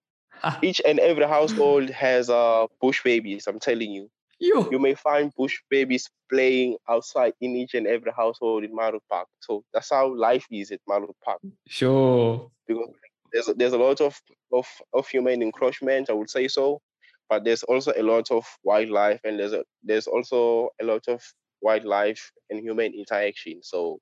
Each 0.62 0.80
and 0.87 0.98
every 0.98 1.26
household 1.26 1.90
has 1.90 2.28
uh, 2.28 2.66
bush 2.80 3.02
babies, 3.04 3.46
I'm 3.46 3.61
telling 3.61 3.92
you. 3.92 4.11
Yo. 4.40 4.68
you 4.70 4.78
may 4.78 4.94
find 4.94 5.33
bush 5.37 5.59
babies 5.70 6.11
playing 6.28 6.76
outside 6.88 7.35
in 7.40 7.54
each 7.54 7.74
and 7.74 7.87
every 7.87 8.12
household 8.16 8.64
in 8.64 8.74
Marloth 8.74 9.07
Park. 9.09 9.28
So 9.40 9.62
that's 9.72 9.90
how 9.90 10.14
life 10.14 10.46
is 10.50 10.72
at 10.72 10.80
Marloth 10.88 11.14
Park. 11.24 11.40
Sure. 11.68 12.50
Because 12.66 12.88
there's 13.33 13.46
there's 13.57 13.72
a 13.74 13.78
lot 13.78 14.00
of, 14.00 14.20
of 14.52 14.66
of 14.92 15.07
human 15.09 15.42
encroachment, 15.42 16.11
I 16.11 16.14
would 16.14 16.30
say 16.30 16.48
so, 16.48 16.80
but 17.28 17.44
there's 17.44 17.62
also 17.62 17.92
a 17.96 18.02
lot 18.02 18.30
of 18.30 18.44
wildlife, 18.64 19.20
and 19.24 19.38
there's 19.38 19.52
a 19.52 19.64
there's 19.83 20.07
also 20.07 20.70
a 20.80 20.85
lot 20.85 21.07
of 21.09 21.22
wildlife 21.64 22.22
and 22.50 22.61
human 22.61 22.92
interaction. 22.94 23.57
So 23.62 23.98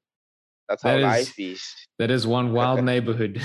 that's 0.68 0.82
how 0.82 0.90
That 0.90 0.98
is- 0.98 1.04
life 1.04 1.38
is. 1.38 1.62
That 1.98 2.10
is 2.10 2.26
one 2.26 2.52
wild 2.52 2.82
neighborhood. 2.92 3.40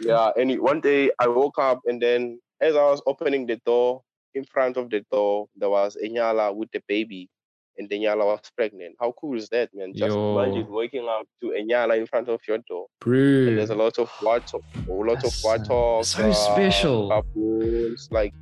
Yeah, 0.00 0.30
and 0.36 0.48
one 0.60 0.80
day 0.80 1.10
I 1.18 1.26
woke 1.28 1.58
up 1.58 1.80
and 1.86 2.00
then 2.00 2.40
as 2.60 2.76
I 2.76 2.84
was 2.84 3.02
opening 3.06 3.46
the 3.46 3.58
door, 3.66 4.02
in 4.34 4.44
front 4.44 4.76
of 4.78 4.88
the 4.88 5.04
door, 5.12 5.46
there 5.56 5.68
was 5.68 5.96
a 5.96 6.08
Nyala 6.08 6.54
with 6.54 6.70
the 6.72 6.80
baby. 6.88 7.28
And 7.78 7.88
the 7.88 7.96
Nyala 7.98 8.24
was 8.26 8.40
pregnant. 8.56 8.94
How 9.00 9.12
cool 9.20 9.36
is 9.36 9.48
that, 9.48 9.68
man? 9.74 9.92
Just 9.94 10.14
Yo. 10.14 10.38
imagine 10.38 10.66
waking 10.70 11.06
up 11.08 11.24
to 11.42 11.50
a 11.52 11.62
Nyala 11.64 11.98
in 11.98 12.06
front 12.06 12.28
of 12.28 12.40
your 12.46 12.58
door. 12.68 12.86
Bro. 13.00 13.18
And 13.48 13.58
there's 13.58 13.70
a 13.70 13.74
lot 13.74 13.98
of 13.98 14.10
water, 14.22 14.58
a 14.88 14.92
lot 14.92 15.16
of 15.16 15.22
That's, 15.22 15.44
uh, 15.44 15.48
water. 15.48 16.04
so 16.04 16.32
special. 16.32 17.08
Baboons, 17.08 18.08
like 18.10 18.32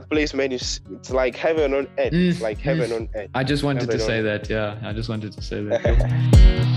that 0.00 0.10
place, 0.10 0.34
man, 0.34 0.52
is 0.52 0.80
it's 0.92 1.10
like 1.10 1.36
heaven 1.36 1.72
on 1.74 1.86
earth. 1.98 2.12
Mm, 2.12 2.30
it's 2.30 2.40
like 2.40 2.58
heaven 2.58 2.92
on 2.92 3.08
earth. 3.14 3.30
I 3.34 3.44
just 3.44 3.62
wanted 3.62 3.90
to 3.90 3.98
say 3.98 4.20
that. 4.22 4.50
Yeah, 4.50 4.78
I 4.82 4.92
just 4.92 5.08
wanted 5.08 5.32
to 5.32 5.42
say 5.42 5.62
that. 5.62 6.74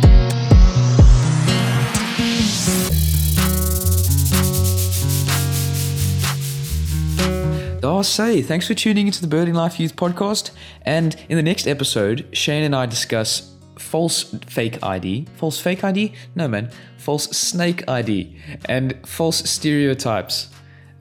Oh, 7.84 8.02
say, 8.04 8.44
thanks 8.44 8.68
for 8.68 8.76
tuning 8.76 9.08
into 9.08 9.22
the 9.22 9.28
Birding 9.28 9.56
Life 9.56 9.80
Youth 9.80 9.96
podcast. 9.96 10.52
And 10.84 11.16
in 11.30 11.38
the 11.38 11.42
next 11.42 11.68
episode, 11.68 12.28
Shane 12.32 12.64
and 12.64 12.76
I 12.76 12.86
discuss 12.86 13.56
false 13.80 14.36
fake 14.46 14.84
ID. 14.84 15.26
False 15.36 15.60
fake 15.60 15.84
ID? 15.84 16.14
No, 16.36 16.48
man. 16.48 16.70
False 16.98 17.30
snake 17.30 17.88
ID. 17.90 18.36
And 18.66 18.96
false 19.08 19.50
stereotypes 19.50 20.50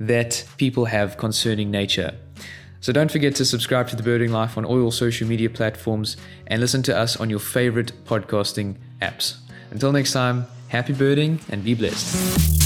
that 0.01 0.45
people 0.57 0.87
have 0.87 1.17
concerning 1.17 1.71
nature. 1.71 2.15
So 2.81 2.93
don't 2.93 3.11
forget 3.11 3.35
to 3.37 3.45
subscribe 3.45 3.89
to 3.89 3.97
The 3.97 4.03
Birding 4.03 4.31
Life 4.31 4.57
on 4.57 4.65
all 4.65 4.91
social 4.91 5.27
media 5.27 5.51
platforms 5.51 6.17
and 6.47 6.61
listen 6.61 6.83
to 6.85 6.97
us 6.97 7.17
on 7.17 7.31
your 7.31 7.41
favorite 7.41 7.93
podcasting 8.05 8.77
apps. 9.03 9.39
Until 9.71 9.93
next 9.93 10.13
time, 10.13 10.47
happy 10.69 10.93
birding 10.93 11.41
and 11.51 11.65
be 11.65 11.75
blessed. 11.75 12.66